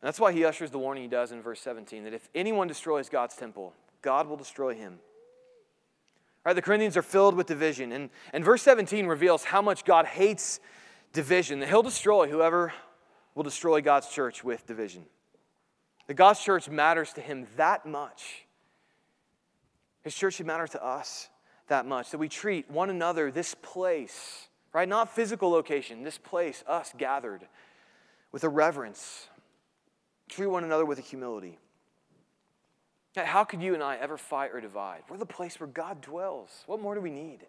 And 0.00 0.06
that's 0.06 0.20
why 0.20 0.32
he 0.32 0.44
ushers 0.44 0.70
the 0.70 0.78
warning 0.78 1.02
he 1.02 1.08
does 1.08 1.32
in 1.32 1.42
verse 1.42 1.60
17 1.60 2.04
that 2.04 2.14
if 2.14 2.28
anyone 2.34 2.68
destroys 2.68 3.08
God's 3.08 3.36
temple, 3.36 3.74
God 4.00 4.26
will 4.26 4.36
destroy 4.36 4.74
him. 4.74 4.98
Right, 6.44 6.54
the 6.54 6.62
Corinthians 6.62 6.96
are 6.96 7.02
filled 7.02 7.34
with 7.34 7.46
division. 7.46 7.92
And, 7.92 8.10
and 8.32 8.44
verse 8.44 8.62
17 8.62 9.06
reveals 9.06 9.44
how 9.44 9.60
much 9.60 9.84
God 9.84 10.06
hates 10.06 10.60
division, 11.12 11.60
that 11.60 11.68
he'll 11.68 11.82
destroy 11.82 12.28
whoever 12.28 12.72
will 13.34 13.42
destroy 13.42 13.80
God's 13.80 14.08
church 14.08 14.42
with 14.42 14.66
division. 14.66 15.04
That 16.06 16.14
God's 16.14 16.40
church 16.40 16.68
matters 16.68 17.12
to 17.14 17.20
him 17.20 17.46
that 17.56 17.86
much. 17.86 18.46
His 20.02 20.14
church 20.14 20.34
should 20.34 20.46
matter 20.46 20.66
to 20.66 20.84
us 20.84 21.28
that 21.68 21.86
much, 21.86 22.10
that 22.10 22.18
we 22.18 22.28
treat 22.28 22.70
one 22.70 22.90
another, 22.90 23.30
this 23.30 23.54
place, 23.62 24.48
right? 24.72 24.88
Not 24.88 25.14
physical 25.14 25.50
location, 25.50 26.02
this 26.02 26.18
place, 26.18 26.64
us 26.66 26.92
gathered, 26.96 27.46
with 28.32 28.44
a 28.44 28.48
reverence. 28.48 29.28
Treat 30.28 30.46
one 30.46 30.64
another 30.64 30.84
with 30.84 30.98
a 30.98 31.02
humility. 31.02 31.58
How 33.16 33.44
could 33.44 33.60
you 33.62 33.74
and 33.74 33.82
I 33.82 33.96
ever 33.96 34.16
fight 34.16 34.50
or 34.52 34.60
divide? 34.60 35.02
We're 35.08 35.16
the 35.16 35.26
place 35.26 35.58
where 35.58 35.66
God 35.66 36.00
dwells. 36.00 36.62
What 36.66 36.80
more 36.80 36.94
do 36.94 37.00
we 37.00 37.10
need? 37.10 37.40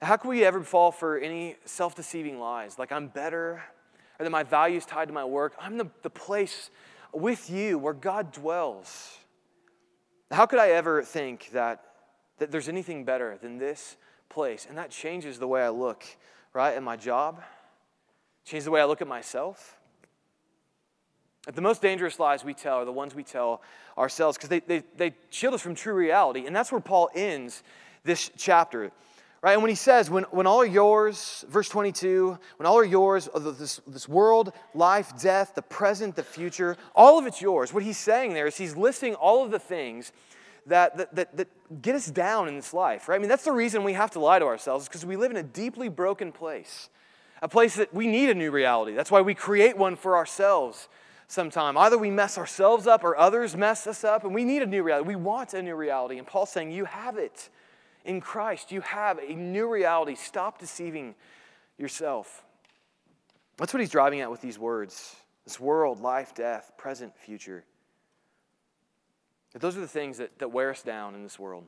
How 0.00 0.16
can 0.16 0.30
we 0.30 0.44
ever 0.44 0.62
fall 0.62 0.92
for 0.92 1.18
any 1.18 1.56
self 1.64 1.94
deceiving 1.94 2.38
lies 2.38 2.78
like 2.78 2.92
I'm 2.92 3.08
better 3.08 3.62
or 4.18 4.24
that 4.24 4.30
my 4.30 4.42
value 4.42 4.76
is 4.76 4.86
tied 4.86 5.08
to 5.08 5.14
my 5.14 5.24
work? 5.24 5.54
I'm 5.58 5.78
the, 5.78 5.90
the 6.02 6.10
place 6.10 6.70
with 7.12 7.50
you 7.50 7.78
where 7.78 7.94
God 7.94 8.32
dwells. 8.32 9.18
How 10.30 10.46
could 10.46 10.58
I 10.58 10.70
ever 10.70 11.02
think 11.02 11.50
that 11.52 11.82
that 12.38 12.50
there's 12.50 12.68
anything 12.68 13.04
better 13.04 13.38
than 13.40 13.58
this 13.58 13.96
place. 14.28 14.66
And 14.68 14.76
that 14.78 14.90
changes 14.90 15.38
the 15.38 15.48
way 15.48 15.62
I 15.62 15.68
look, 15.68 16.04
right, 16.52 16.74
at 16.74 16.82
my 16.82 16.96
job, 16.96 17.42
changes 18.44 18.64
the 18.64 18.70
way 18.70 18.80
I 18.80 18.84
look 18.84 19.00
at 19.00 19.08
myself. 19.08 19.75
The 21.54 21.60
most 21.60 21.80
dangerous 21.80 22.18
lies 22.18 22.44
we 22.44 22.54
tell 22.54 22.78
are 22.78 22.84
the 22.84 22.92
ones 22.92 23.14
we 23.14 23.22
tell 23.22 23.62
ourselves 23.96 24.36
because 24.36 24.48
they, 24.48 24.60
they, 24.60 24.82
they 24.96 25.14
shield 25.30 25.54
us 25.54 25.62
from 25.62 25.76
true 25.76 25.94
reality. 25.94 26.46
And 26.46 26.54
that's 26.54 26.72
where 26.72 26.80
Paul 26.80 27.08
ends 27.14 27.62
this 28.02 28.30
chapter. 28.36 28.90
Right? 29.42 29.52
And 29.52 29.62
when 29.62 29.68
he 29.68 29.76
says, 29.76 30.10
when, 30.10 30.24
when 30.24 30.48
all 30.48 30.60
are 30.60 30.66
yours, 30.66 31.44
verse 31.48 31.68
22, 31.68 32.36
when 32.56 32.66
all 32.66 32.76
are 32.78 32.84
yours, 32.84 33.28
uh, 33.32 33.38
this, 33.38 33.80
this 33.86 34.08
world, 34.08 34.52
life, 34.74 35.12
death, 35.20 35.54
the 35.54 35.62
present, 35.62 36.16
the 36.16 36.24
future, 36.24 36.76
all 36.96 37.16
of 37.16 37.26
it's 37.26 37.40
yours, 37.40 37.72
what 37.72 37.84
he's 37.84 37.98
saying 37.98 38.34
there 38.34 38.48
is 38.48 38.56
he's 38.56 38.76
listing 38.76 39.14
all 39.14 39.44
of 39.44 39.52
the 39.52 39.60
things 39.60 40.10
that, 40.66 40.96
that, 40.96 41.14
that, 41.14 41.36
that 41.36 41.82
get 41.82 41.94
us 41.94 42.06
down 42.06 42.48
in 42.48 42.56
this 42.56 42.74
life, 42.74 43.08
right? 43.08 43.14
I 43.14 43.18
mean, 43.20 43.28
that's 43.28 43.44
the 43.44 43.52
reason 43.52 43.84
we 43.84 43.92
have 43.92 44.10
to 44.12 44.20
lie 44.20 44.40
to 44.40 44.46
ourselves, 44.46 44.88
because 44.88 45.06
we 45.06 45.16
live 45.16 45.30
in 45.30 45.36
a 45.36 45.44
deeply 45.44 45.88
broken 45.88 46.32
place, 46.32 46.88
a 47.40 47.48
place 47.48 47.76
that 47.76 47.94
we 47.94 48.08
need 48.08 48.30
a 48.30 48.34
new 48.34 48.50
reality. 48.50 48.94
That's 48.94 49.12
why 49.12 49.20
we 49.20 49.34
create 49.34 49.76
one 49.76 49.94
for 49.94 50.16
ourselves 50.16 50.88
sometime. 51.28 51.76
Either 51.76 51.98
we 51.98 52.10
mess 52.10 52.38
ourselves 52.38 52.86
up 52.86 53.04
or 53.04 53.16
others 53.16 53.56
mess 53.56 53.86
us 53.86 54.04
up, 54.04 54.24
and 54.24 54.34
we 54.34 54.44
need 54.44 54.62
a 54.62 54.66
new 54.66 54.82
reality. 54.82 55.08
We 55.08 55.16
want 55.16 55.54
a 55.54 55.62
new 55.62 55.74
reality. 55.74 56.18
And 56.18 56.26
Paul's 56.26 56.50
saying, 56.50 56.70
You 56.70 56.84
have 56.84 57.16
it 57.18 57.48
in 58.04 58.20
Christ. 58.20 58.72
You 58.72 58.80
have 58.82 59.18
a 59.18 59.34
new 59.34 59.70
reality. 59.70 60.14
Stop 60.14 60.58
deceiving 60.58 61.14
yourself. 61.78 62.44
That's 63.56 63.72
what 63.72 63.80
he's 63.80 63.90
driving 63.90 64.20
at 64.20 64.30
with 64.30 64.40
these 64.40 64.58
words 64.58 65.16
this 65.44 65.60
world, 65.60 66.00
life, 66.00 66.34
death, 66.34 66.72
present, 66.76 67.16
future. 67.16 67.64
But 69.52 69.62
those 69.62 69.76
are 69.76 69.80
the 69.80 69.86
things 69.86 70.18
that, 70.18 70.38
that 70.40 70.50
wear 70.50 70.70
us 70.70 70.82
down 70.82 71.14
in 71.14 71.22
this 71.22 71.38
world. 71.38 71.64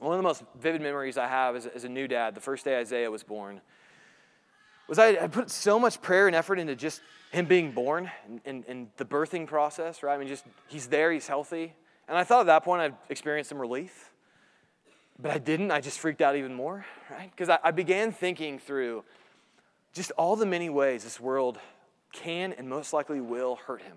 One 0.00 0.12
of 0.12 0.18
the 0.18 0.22
most 0.22 0.44
vivid 0.60 0.82
memories 0.82 1.16
I 1.16 1.26
have 1.26 1.56
as, 1.56 1.66
as 1.66 1.84
a 1.84 1.88
new 1.88 2.06
dad, 2.06 2.34
the 2.34 2.40
first 2.40 2.66
day 2.66 2.78
Isaiah 2.78 3.10
was 3.10 3.22
born, 3.22 3.62
was 4.88 4.98
I, 4.98 5.10
I 5.10 5.26
put 5.26 5.50
so 5.50 5.78
much 5.78 6.00
prayer 6.02 6.26
and 6.26 6.36
effort 6.36 6.58
into 6.58 6.74
just 6.74 7.00
him 7.30 7.46
being 7.46 7.72
born 7.72 8.10
and, 8.26 8.40
and, 8.44 8.64
and, 8.68 8.88
the 8.98 9.04
birthing 9.04 9.46
process, 9.46 10.02
right? 10.02 10.14
I 10.14 10.18
mean, 10.18 10.28
just 10.28 10.44
he's 10.68 10.86
there, 10.86 11.10
he's 11.10 11.26
healthy. 11.26 11.74
And 12.08 12.18
I 12.18 12.24
thought 12.24 12.40
at 12.40 12.46
that 12.46 12.64
point 12.64 12.82
I'd 12.82 12.94
experienced 13.08 13.48
some 13.48 13.58
relief. 13.58 14.10
But 15.18 15.30
I 15.30 15.38
didn't. 15.38 15.70
I 15.70 15.80
just 15.80 15.98
freaked 15.98 16.20
out 16.20 16.36
even 16.36 16.52
more, 16.52 16.84
right? 17.10 17.30
Because 17.30 17.48
I, 17.48 17.58
I 17.62 17.70
began 17.70 18.12
thinking 18.12 18.58
through 18.58 19.04
just 19.92 20.10
all 20.12 20.36
the 20.36 20.46
many 20.46 20.68
ways 20.68 21.04
this 21.04 21.20
world 21.20 21.58
can 22.12 22.52
and 22.52 22.68
most 22.68 22.92
likely 22.92 23.20
will 23.20 23.56
hurt 23.56 23.82
him. 23.82 23.96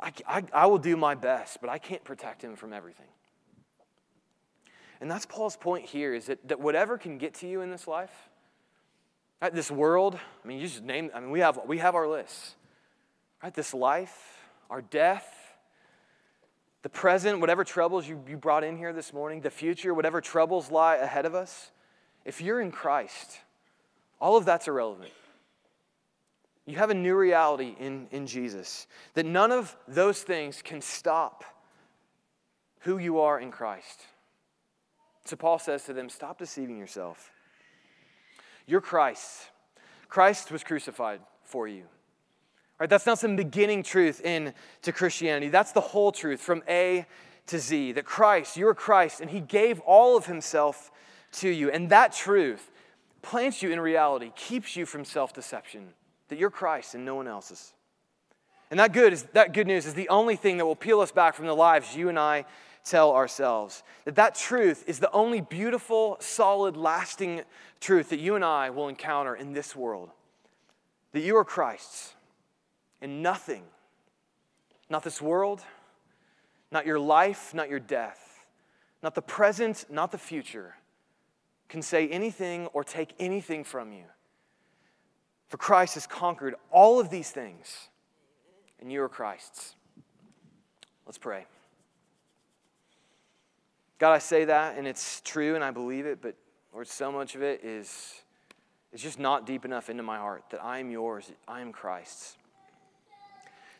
I, 0.00 0.12
I, 0.26 0.42
I 0.52 0.66
will 0.66 0.78
do 0.78 0.96
my 0.96 1.14
best, 1.14 1.60
but 1.60 1.68
I 1.68 1.78
can't 1.78 2.04
protect 2.04 2.42
him 2.42 2.56
from 2.56 2.72
everything. 2.72 3.06
And 5.00 5.10
that's 5.10 5.26
Paul's 5.26 5.56
point 5.56 5.84
here 5.84 6.14
is 6.14 6.26
that, 6.26 6.46
that 6.48 6.60
whatever 6.60 6.96
can 6.96 7.18
get 7.18 7.34
to 7.34 7.48
you 7.48 7.60
in 7.60 7.70
this 7.70 7.86
life, 7.88 8.30
right, 9.42 9.54
this 9.54 9.70
world, 9.70 10.18
I 10.44 10.48
mean, 10.48 10.58
you 10.58 10.68
just 10.68 10.82
name, 10.82 11.10
I 11.14 11.20
mean, 11.20 11.30
we 11.30 11.40
have, 11.40 11.58
we 11.66 11.78
have 11.78 11.94
our 11.94 12.06
lists, 12.06 12.54
right? 13.42 13.52
This 13.52 13.74
life, 13.74 14.38
our 14.70 14.80
death, 14.80 15.28
the 16.82 16.88
present, 16.88 17.40
whatever 17.40 17.64
troubles 17.64 18.08
you, 18.08 18.22
you 18.28 18.36
brought 18.36 18.64
in 18.64 18.76
here 18.76 18.92
this 18.92 19.12
morning, 19.12 19.40
the 19.40 19.50
future, 19.50 19.92
whatever 19.92 20.20
troubles 20.20 20.70
lie 20.70 20.96
ahead 20.96 21.26
of 21.26 21.34
us, 21.34 21.70
if 22.24 22.40
you're 22.40 22.60
in 22.60 22.70
Christ, 22.70 23.38
all 24.20 24.36
of 24.36 24.44
that's 24.44 24.68
irrelevant. 24.68 25.12
You 26.64 26.76
have 26.76 26.90
a 26.90 26.94
new 26.94 27.16
reality 27.16 27.74
in, 27.80 28.06
in 28.12 28.28
Jesus. 28.28 28.86
That 29.14 29.26
none 29.26 29.50
of 29.50 29.76
those 29.88 30.22
things 30.22 30.62
can 30.62 30.80
stop 30.80 31.44
who 32.80 32.98
you 32.98 33.18
are 33.20 33.40
in 33.40 33.50
Christ. 33.50 34.02
So 35.24 35.34
Paul 35.34 35.58
says 35.58 35.84
to 35.84 35.92
them, 35.92 36.08
Stop 36.08 36.38
deceiving 36.38 36.78
yourself. 36.78 37.32
You're 38.66 38.80
Christ. 38.80 39.50
Christ 40.08 40.50
was 40.50 40.62
crucified 40.62 41.20
for 41.44 41.66
you. 41.66 41.84
Right? 42.78 42.90
That's 42.90 43.06
not 43.06 43.18
some 43.18 43.36
beginning 43.36 43.82
truth 43.82 44.20
in 44.24 44.54
to 44.82 44.92
Christianity. 44.92 45.48
That's 45.48 45.72
the 45.72 45.80
whole 45.80 46.12
truth 46.12 46.40
from 46.40 46.62
A 46.68 47.06
to 47.46 47.58
Z. 47.58 47.92
That 47.92 48.04
Christ, 48.04 48.56
you're 48.56 48.74
Christ, 48.74 49.20
and 49.20 49.30
He 49.30 49.40
gave 49.40 49.80
all 49.80 50.16
of 50.16 50.26
Himself 50.26 50.90
to 51.32 51.48
you. 51.48 51.70
And 51.70 51.90
that 51.90 52.12
truth 52.12 52.70
plants 53.22 53.62
you 53.62 53.70
in 53.70 53.80
reality, 53.80 54.32
keeps 54.34 54.76
you 54.76 54.84
from 54.84 55.04
self 55.04 55.32
deception 55.32 55.94
that 56.28 56.38
you're 56.38 56.50
Christ 56.50 56.94
and 56.94 57.04
no 57.04 57.14
one 57.14 57.28
else's. 57.28 57.72
And 58.70 58.80
that 58.80 58.92
good 58.92 59.12
is 59.12 59.24
that 59.34 59.52
good 59.52 59.66
news 59.66 59.86
is 59.86 59.94
the 59.94 60.08
only 60.08 60.34
thing 60.34 60.56
that 60.56 60.66
will 60.66 60.76
peel 60.76 61.00
us 61.00 61.12
back 61.12 61.34
from 61.34 61.46
the 61.46 61.54
lives 61.54 61.94
you 61.94 62.08
and 62.08 62.18
I 62.18 62.46
tell 62.84 63.12
ourselves. 63.12 63.82
That 64.04 64.16
that 64.16 64.34
truth 64.34 64.84
is 64.86 64.98
the 64.98 65.10
only 65.12 65.40
beautiful, 65.40 66.16
solid, 66.20 66.76
lasting 66.76 67.42
truth 67.80 68.10
that 68.10 68.18
you 68.18 68.34
and 68.34 68.44
I 68.44 68.70
will 68.70 68.88
encounter 68.88 69.34
in 69.34 69.52
this 69.52 69.76
world. 69.76 70.10
That 71.12 71.20
you 71.20 71.36
are 71.36 71.44
Christ's 71.44 72.14
and 73.00 73.22
nothing, 73.22 73.64
not 74.88 75.02
this 75.02 75.20
world, 75.20 75.62
not 76.70 76.86
your 76.86 76.98
life, 76.98 77.52
not 77.52 77.68
your 77.68 77.80
death, 77.80 78.46
not 79.02 79.14
the 79.14 79.22
present, 79.22 79.84
not 79.90 80.12
the 80.12 80.18
future, 80.18 80.76
can 81.68 81.82
say 81.82 82.08
anything 82.08 82.66
or 82.68 82.84
take 82.84 83.14
anything 83.18 83.64
from 83.64 83.92
you. 83.92 84.04
For 85.48 85.56
Christ 85.58 85.94
has 85.94 86.06
conquered 86.06 86.54
all 86.70 86.98
of 86.98 87.10
these 87.10 87.30
things, 87.30 87.88
and 88.80 88.90
you 88.90 89.02
are 89.02 89.08
Christ's. 89.08 89.74
Let's 91.04 91.18
pray. 91.18 91.46
God, 94.02 94.14
I 94.14 94.18
say 94.18 94.46
that, 94.46 94.76
and 94.76 94.84
it's 94.84 95.20
true, 95.20 95.54
and 95.54 95.62
I 95.62 95.70
believe 95.70 96.06
it, 96.06 96.20
but 96.20 96.34
Lord, 96.74 96.88
so 96.88 97.12
much 97.12 97.36
of 97.36 97.42
it 97.44 97.62
is, 97.62 98.14
is 98.92 99.00
just 99.00 99.20
not 99.20 99.46
deep 99.46 99.64
enough 99.64 99.88
into 99.88 100.02
my 100.02 100.18
heart 100.18 100.42
that 100.50 100.60
I 100.60 100.80
am 100.80 100.90
yours, 100.90 101.30
I 101.46 101.60
am 101.60 101.70
Christ's. 101.70 102.36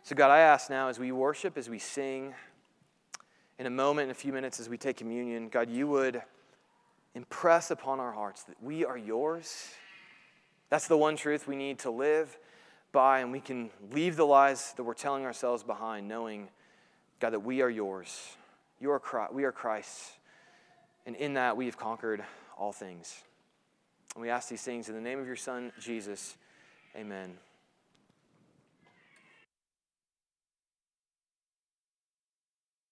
So, 0.04 0.14
God, 0.14 0.30
I 0.30 0.38
ask 0.38 0.70
now 0.70 0.86
as 0.86 1.00
we 1.00 1.10
worship, 1.10 1.58
as 1.58 1.68
we 1.68 1.80
sing, 1.80 2.34
in 3.58 3.66
a 3.66 3.70
moment, 3.70 4.04
in 4.04 4.10
a 4.12 4.14
few 4.14 4.32
minutes, 4.32 4.60
as 4.60 4.68
we 4.68 4.76
take 4.76 4.96
communion, 4.96 5.48
God, 5.48 5.68
you 5.68 5.88
would 5.88 6.22
impress 7.16 7.72
upon 7.72 7.98
our 7.98 8.12
hearts 8.12 8.44
that 8.44 8.62
we 8.62 8.84
are 8.84 8.96
yours. 8.96 9.72
That's 10.68 10.86
the 10.86 10.96
one 10.96 11.16
truth 11.16 11.48
we 11.48 11.56
need 11.56 11.80
to 11.80 11.90
live 11.90 12.38
by, 12.92 13.18
and 13.18 13.32
we 13.32 13.40
can 13.40 13.70
leave 13.90 14.14
the 14.14 14.26
lies 14.26 14.72
that 14.76 14.84
we're 14.84 14.94
telling 14.94 15.24
ourselves 15.24 15.64
behind, 15.64 16.06
knowing, 16.06 16.46
God, 17.18 17.30
that 17.30 17.40
we 17.40 17.60
are 17.60 17.70
yours. 17.70 18.36
You 18.82 18.90
are 18.90 18.98
Christ, 18.98 19.32
we 19.32 19.44
are 19.44 19.52
Christ's. 19.52 20.10
And 21.06 21.14
in 21.14 21.34
that, 21.34 21.56
we 21.56 21.66
have 21.66 21.78
conquered 21.78 22.24
all 22.58 22.72
things. 22.72 23.14
And 24.16 24.22
we 24.22 24.28
ask 24.28 24.48
these 24.48 24.62
things 24.62 24.88
in 24.88 24.96
the 24.96 25.00
name 25.00 25.20
of 25.20 25.26
your 25.26 25.36
Son, 25.36 25.70
Jesus. 25.78 26.36
Amen. 26.96 27.38